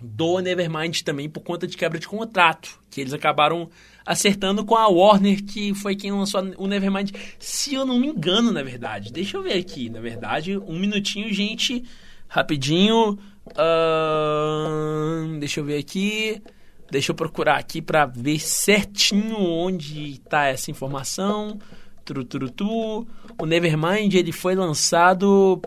[0.00, 2.78] Do Nevermind também por conta de quebra de contrato.
[2.90, 3.68] Que eles acabaram
[4.04, 7.10] acertando com a Warner, que foi quem lançou o Nevermind.
[7.38, 9.12] Se eu não me engano, na verdade.
[9.12, 9.88] Deixa eu ver aqui.
[9.88, 11.84] Na verdade, um minutinho, gente.
[12.28, 13.18] Rapidinho.
[13.48, 16.42] Uh, deixa eu ver aqui.
[16.90, 21.58] Deixa eu procurar aqui para ver certinho onde tá essa informação.
[22.04, 23.06] Truturutu.
[23.38, 25.60] O Nevermind ele foi lançado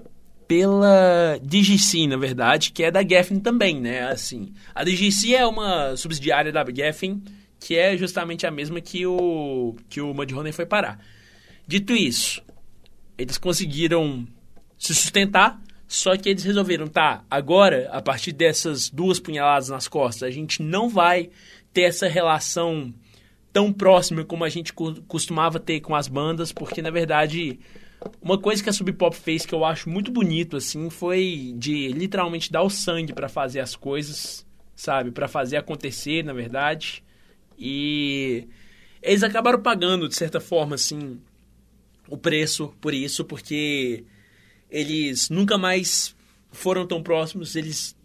[0.48, 4.04] pela DGC, na verdade, que é da Geffen também, né?
[4.10, 7.22] Assim, a DGC é uma subsidiária da Geffen,
[7.60, 11.00] que é justamente a mesma que o que o Mudhoney foi parar.
[11.68, 12.42] Dito isso,
[13.18, 14.28] eles conseguiram
[14.78, 20.24] se sustentar, só que eles resolveram, tá, agora, a partir dessas duas punhaladas nas costas,
[20.24, 21.30] a gente não vai
[21.74, 22.94] ter essa relação
[23.52, 27.60] tão próxima como a gente costumava ter com as bandas, porque na verdade
[28.22, 31.88] uma coisa que a Sub Pop fez que eu acho muito bonito assim foi de
[31.90, 37.04] literalmente dar o sangue para fazer as coisas, sabe, para fazer acontecer, na verdade.
[37.58, 38.48] E
[39.02, 41.20] eles acabaram pagando de certa forma assim
[42.10, 44.04] o preço por isso, porque
[44.70, 46.16] eles nunca mais
[46.52, 47.96] foram tão próximos, eles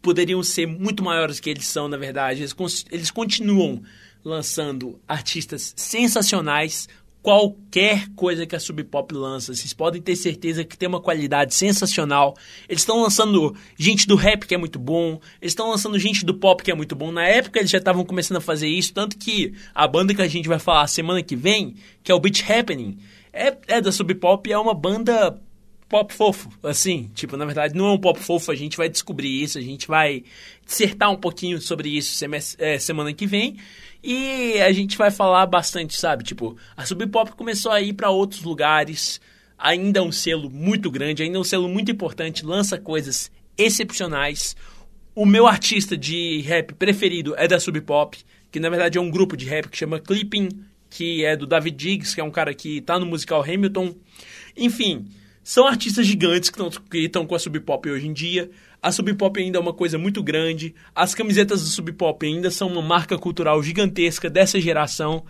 [0.00, 2.42] poderiam ser muito maiores que eles são, na verdade.
[2.42, 2.54] Eles,
[2.90, 3.82] eles continuam
[4.24, 6.88] lançando artistas sensacionais.
[7.22, 11.54] Qualquer coisa que a Sub Pop lança, vocês podem ter certeza que tem uma qualidade
[11.54, 12.36] sensacional.
[12.68, 16.34] Eles estão lançando gente do rap que é muito bom, eles estão lançando gente do
[16.34, 17.12] pop que é muito bom.
[17.12, 20.26] Na época eles já estavam começando a fazer isso, tanto que a banda que a
[20.26, 22.98] gente vai falar semana que vem, que é o Beat Happening,
[23.32, 25.40] é, é da Sub Pop, é uma banda
[25.88, 29.42] pop fofo, assim, tipo, na verdade não é um pop fofo, a gente vai descobrir
[29.42, 30.24] isso, a gente vai
[30.66, 32.24] dissertar um pouquinho sobre isso
[32.58, 33.58] é, semana que vem
[34.02, 38.10] e a gente vai falar bastante, sabe, tipo, a Sub Pop começou a ir para
[38.10, 39.20] outros lugares,
[39.56, 44.56] ainda é um selo muito grande, ainda é um selo muito importante, lança coisas excepcionais.
[45.14, 48.18] O meu artista de rap preferido é da Sub Pop,
[48.50, 50.48] que na verdade é um grupo de rap que chama Clipping,
[50.90, 53.94] que é do David Diggs, que é um cara que tá no musical Hamilton.
[54.56, 55.06] Enfim,
[55.44, 58.50] são artistas gigantes que estão com a Sub Pop hoje em dia.
[58.82, 60.74] A Sub Pop ainda é uma coisa muito grande.
[60.92, 65.24] As camisetas do Sub Pop ainda são uma marca cultural gigantesca dessa geração.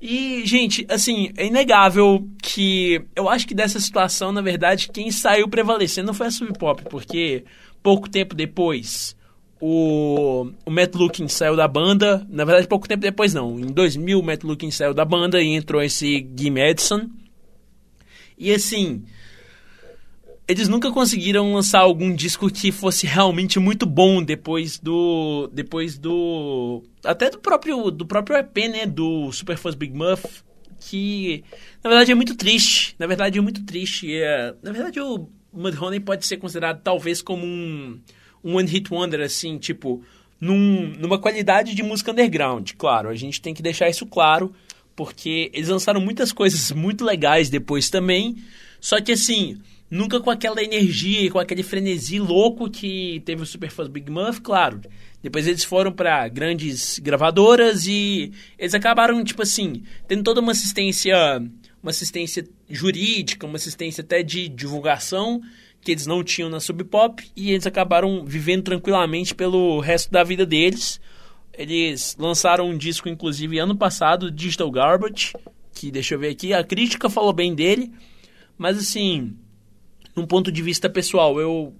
[0.00, 5.48] E, gente, assim, é inegável que eu acho que dessa situação, na verdade, quem saiu
[5.48, 7.44] prevalecendo foi a Sub Pop, porque
[7.80, 9.16] pouco tempo depois
[9.60, 12.26] o, o Matt Looking saiu da banda.
[12.28, 13.58] Na verdade, pouco tempo depois, não.
[13.58, 17.08] Em 2000, o Matt Looking saiu da banda e entrou esse Guy Madison.
[18.38, 19.04] E assim,
[20.48, 26.82] eles nunca conseguiram lançar algum disco que fosse realmente muito bom depois do depois do
[27.04, 30.24] até do próprio do próprio EP, né, do Super Fuzz Big Muff,
[30.78, 31.42] que
[31.82, 32.94] na verdade é muito triste.
[32.98, 34.14] Na verdade é muito triste.
[34.14, 38.00] É, na verdade o Mudhoney pode ser considerado talvez como um
[38.44, 40.04] um one hit wonder assim, tipo
[40.40, 42.72] num, numa qualidade de música underground.
[42.78, 44.54] Claro, a gente tem que deixar isso claro,
[44.94, 48.36] porque eles lançaram muitas coisas muito legais depois também.
[48.80, 49.58] Só que assim,
[49.90, 54.80] nunca com aquela energia com aquele frenesi louco que teve o Superfuzz Big Muff, claro.
[55.22, 61.16] Depois eles foram para grandes gravadoras e eles acabaram, tipo assim, tendo toda uma assistência,
[61.82, 65.40] uma assistência jurídica, uma assistência até de divulgação
[65.80, 70.24] que eles não tinham na Sub Pop e eles acabaram vivendo tranquilamente pelo resto da
[70.24, 71.00] vida deles.
[71.52, 75.32] Eles lançaram um disco, inclusive, ano passado, Digital Garbage,
[75.72, 77.92] que deixa eu ver aqui, a crítica falou bem dele,
[78.58, 79.36] mas assim,
[80.16, 81.74] num ponto de vista pessoal, eu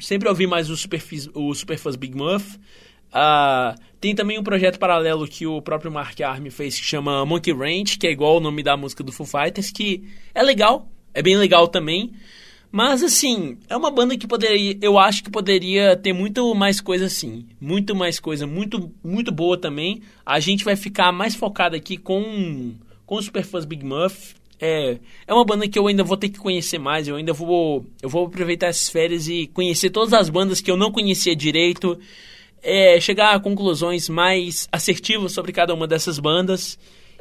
[0.00, 2.58] sempre ouvi mais o Superfuzz, o Superfuzz Big Muff.
[3.12, 7.52] Uh, tem também um projeto paralelo que o próprio Mark Arm fez que chama Monkey
[7.52, 10.02] Ranch, que é igual o nome da música do Foo Fighters, que
[10.34, 12.14] é legal, é bem legal também.
[12.70, 17.04] Mas assim, é uma banda que poderia, eu acho que poderia ter muito mais coisa
[17.04, 20.00] assim, muito mais coisa, muito muito boa também.
[20.24, 22.72] A gente vai ficar mais focado aqui com
[23.04, 26.38] com o Superfuzz Big Muff, é, é uma banda que eu ainda vou ter que
[26.38, 27.08] conhecer mais.
[27.08, 30.76] Eu ainda vou, eu vou aproveitar essas férias e conhecer todas as bandas que eu
[30.76, 31.98] não conhecia direito.
[32.62, 36.78] É, chegar a conclusões mais assertivas sobre cada uma dessas bandas.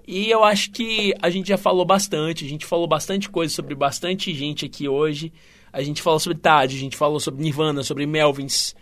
[0.08, 2.46] E eu acho que a gente já falou bastante.
[2.46, 5.34] A gente falou bastante coisa sobre bastante gente aqui hoje.
[5.74, 8.76] A gente falou sobre Tad, a gente falou sobre Nirvana, sobre Melvins.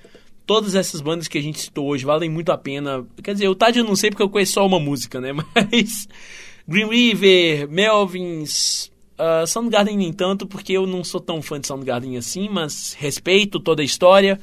[0.45, 3.07] Todas essas bandas que a gente citou hoje valem muito a pena.
[3.23, 5.31] Quer dizer, o Tad eu não sei porque eu conheço só uma música, né?
[5.55, 6.09] Mas
[6.69, 12.15] Green River, Melvins, uh, Soundgarden nem tanto, porque eu não sou tão fã de Soundgarden
[12.15, 14.39] assim, mas respeito toda a história.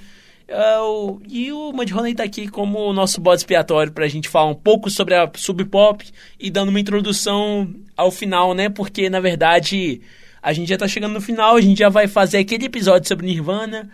[0.48, 4.50] Uh, e o Mudhoney está aqui como o nosso bode expiatório para a gente falar
[4.50, 6.04] um pouco sobre a Sub Pop
[6.38, 8.68] e dando uma introdução ao final, né?
[8.68, 10.00] Porque na verdade
[10.42, 13.26] a gente já está chegando no final, a gente já vai fazer aquele episódio sobre
[13.26, 13.88] Nirvana.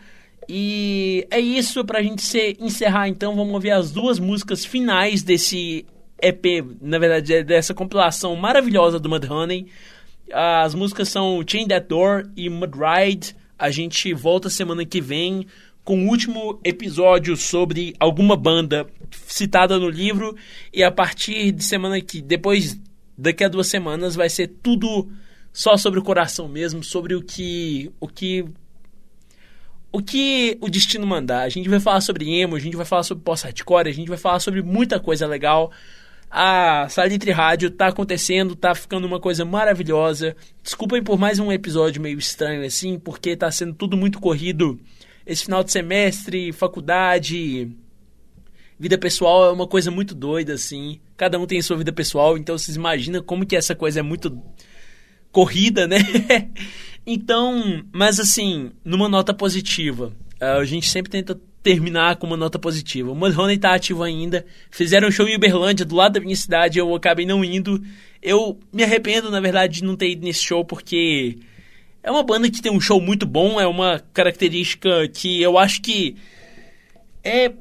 [0.48, 3.36] E é isso para a gente se encerrar então.
[3.36, 5.84] Vamos ouvir as duas músicas finais desse
[6.22, 9.66] EP, na verdade, é dessa compilação maravilhosa do Mudhoney.
[10.32, 13.34] As músicas são Chain That Door e Mud Ride.
[13.58, 15.46] A gente volta semana que vem
[15.84, 18.86] com o último episódio sobre alguma banda
[19.26, 20.36] citada no livro
[20.72, 22.80] e a partir de semana que depois
[23.18, 25.10] daqui a duas semanas vai ser tudo
[25.52, 28.44] só sobre o coração mesmo, sobre o que o que
[29.90, 31.42] o que o destino mandar.
[31.42, 34.16] A gente vai falar sobre emo, a gente vai falar sobre post-hardcore, a gente vai
[34.16, 35.70] falar sobre muita coisa legal.
[36.34, 40.34] A Salitre Rádio tá acontecendo, tá ficando uma coisa maravilhosa.
[40.62, 44.80] Desculpem por mais um episódio meio estranho assim, porque tá sendo tudo muito corrido.
[45.26, 47.70] Esse final de semestre, faculdade,
[48.78, 51.00] vida pessoal é uma coisa muito doida assim.
[51.18, 54.42] Cada um tem sua vida pessoal, então vocês imaginam como que essa coisa é muito
[55.30, 55.98] corrida, né?
[57.06, 60.16] então, mas assim, numa nota positiva.
[60.40, 63.12] A gente sempre tenta terminar com uma nota positiva.
[63.12, 64.44] O Mudhoney tá ativo ainda.
[64.70, 67.82] Fizeram um show em Uberlândia, do lado da minha cidade, eu acabei não indo.
[68.22, 71.38] Eu me arrependo, na verdade, de não ter ido nesse show, porque
[72.02, 75.80] é uma banda que tem um show muito bom, é uma característica que eu acho
[75.80, 76.16] que
[77.22, 77.52] é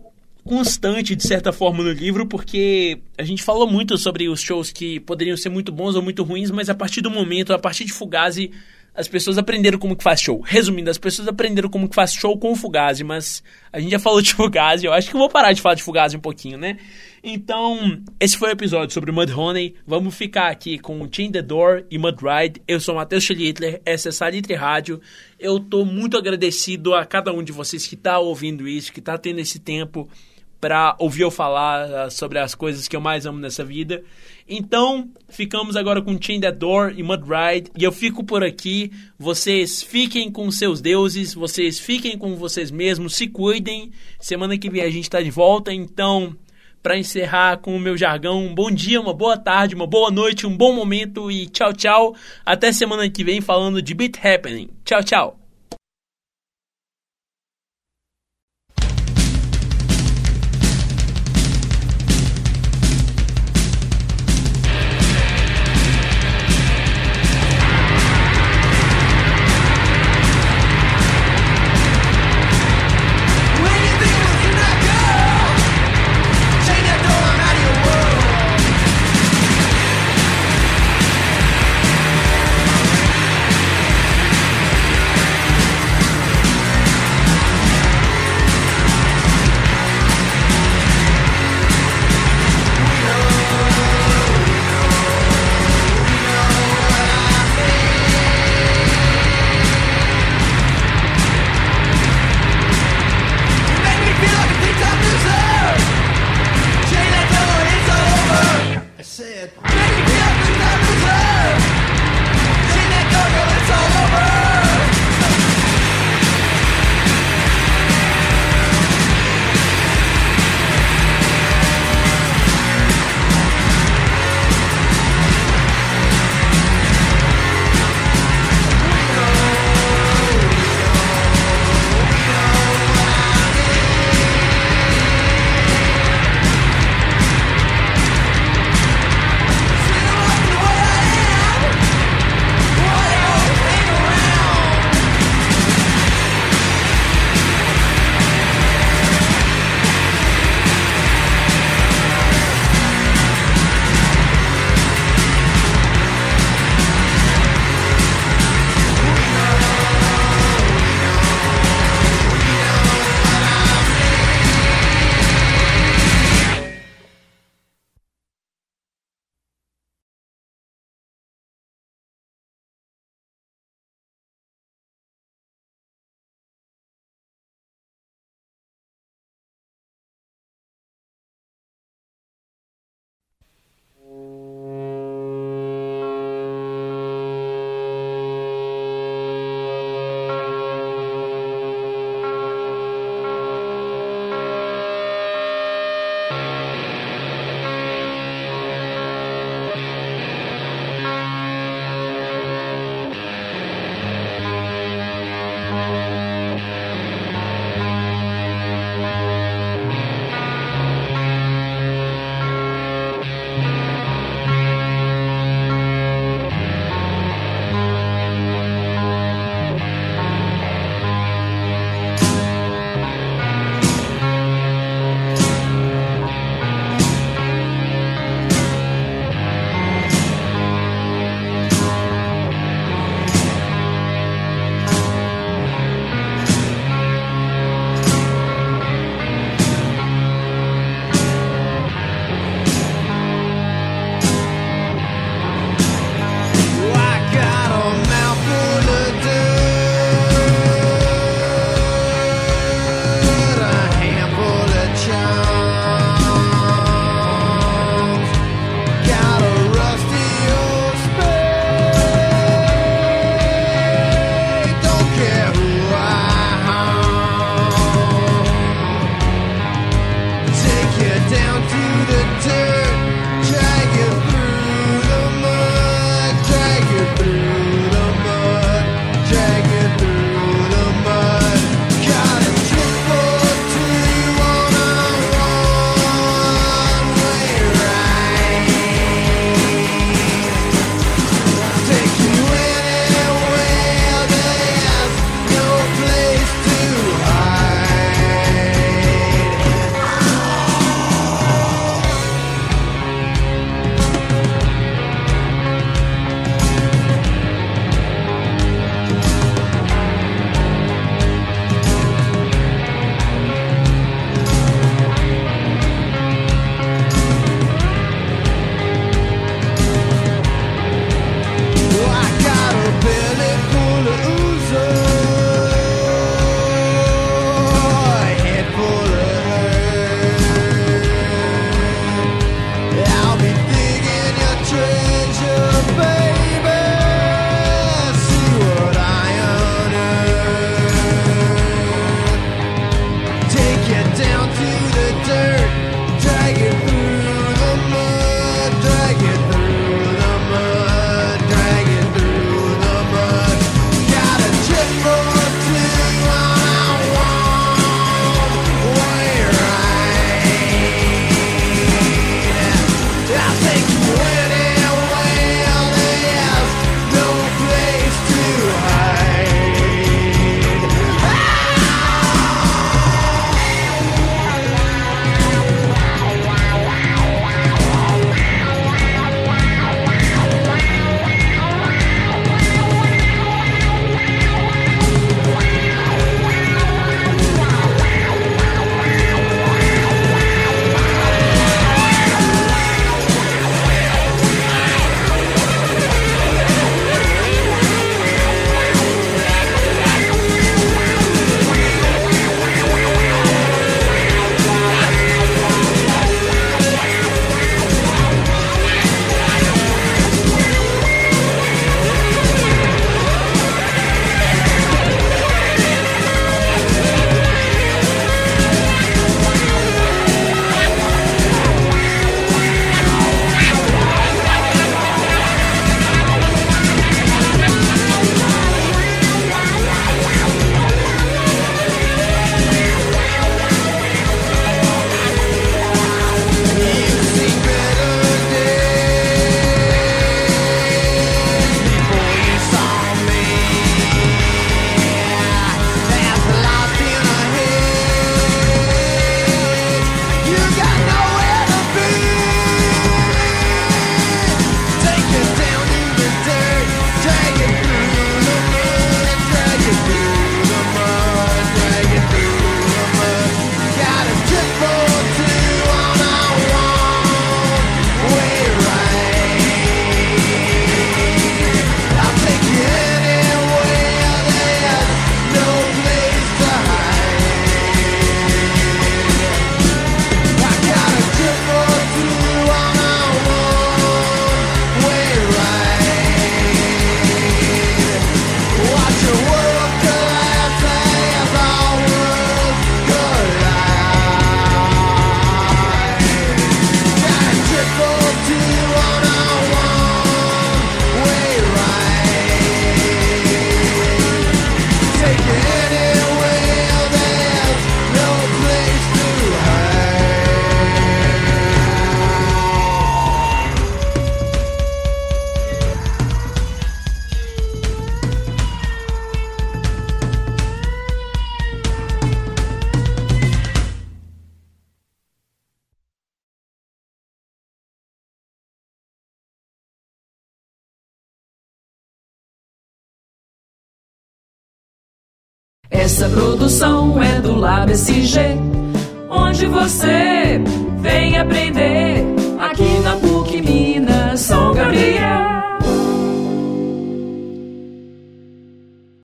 [0.43, 4.99] constante, de certa forma, no livro, porque a gente falou muito sobre os shows que
[4.99, 7.93] poderiam ser muito bons ou muito ruins, mas a partir do momento, a partir de
[7.93, 8.51] Fugazi,
[8.93, 10.41] as pessoas aprenderam como que faz show.
[10.41, 13.41] Resumindo, as pessoas aprenderam como que faz show com o Fugazi, mas
[13.71, 15.83] a gente já falou de Fugazi, eu acho que eu vou parar de falar de
[15.83, 16.77] Fugazi um pouquinho, né?
[17.23, 19.75] Então, esse foi o episódio sobre Mudhoney.
[19.85, 22.61] Vamos ficar aqui com Chain the Door e Mudride.
[22.67, 24.99] Eu sou Matheus Schlittler, essa é Salitre Rádio.
[25.39, 29.17] Eu tô muito agradecido a cada um de vocês que tá ouvindo isso, que tá
[29.17, 30.09] tendo esse tempo
[30.59, 34.03] para ouvir eu falar uh, sobre as coisas que eu mais amo nessa vida.
[34.47, 37.71] Então, ficamos agora com Chain the Door e Mud Ride.
[37.77, 38.91] E eu fico por aqui.
[39.17, 43.91] Vocês fiquem com seus deuses, vocês fiquem com vocês mesmos, se cuidem.
[44.19, 45.73] Semana que vem a gente está de volta.
[45.73, 46.35] Então,
[46.81, 50.47] para encerrar com o meu jargão, um bom dia, uma boa tarde, uma boa noite,
[50.47, 52.15] um bom momento e tchau, tchau.
[52.45, 54.69] Até semana que vem falando de Beat Happening.
[54.83, 55.40] Tchau, tchau.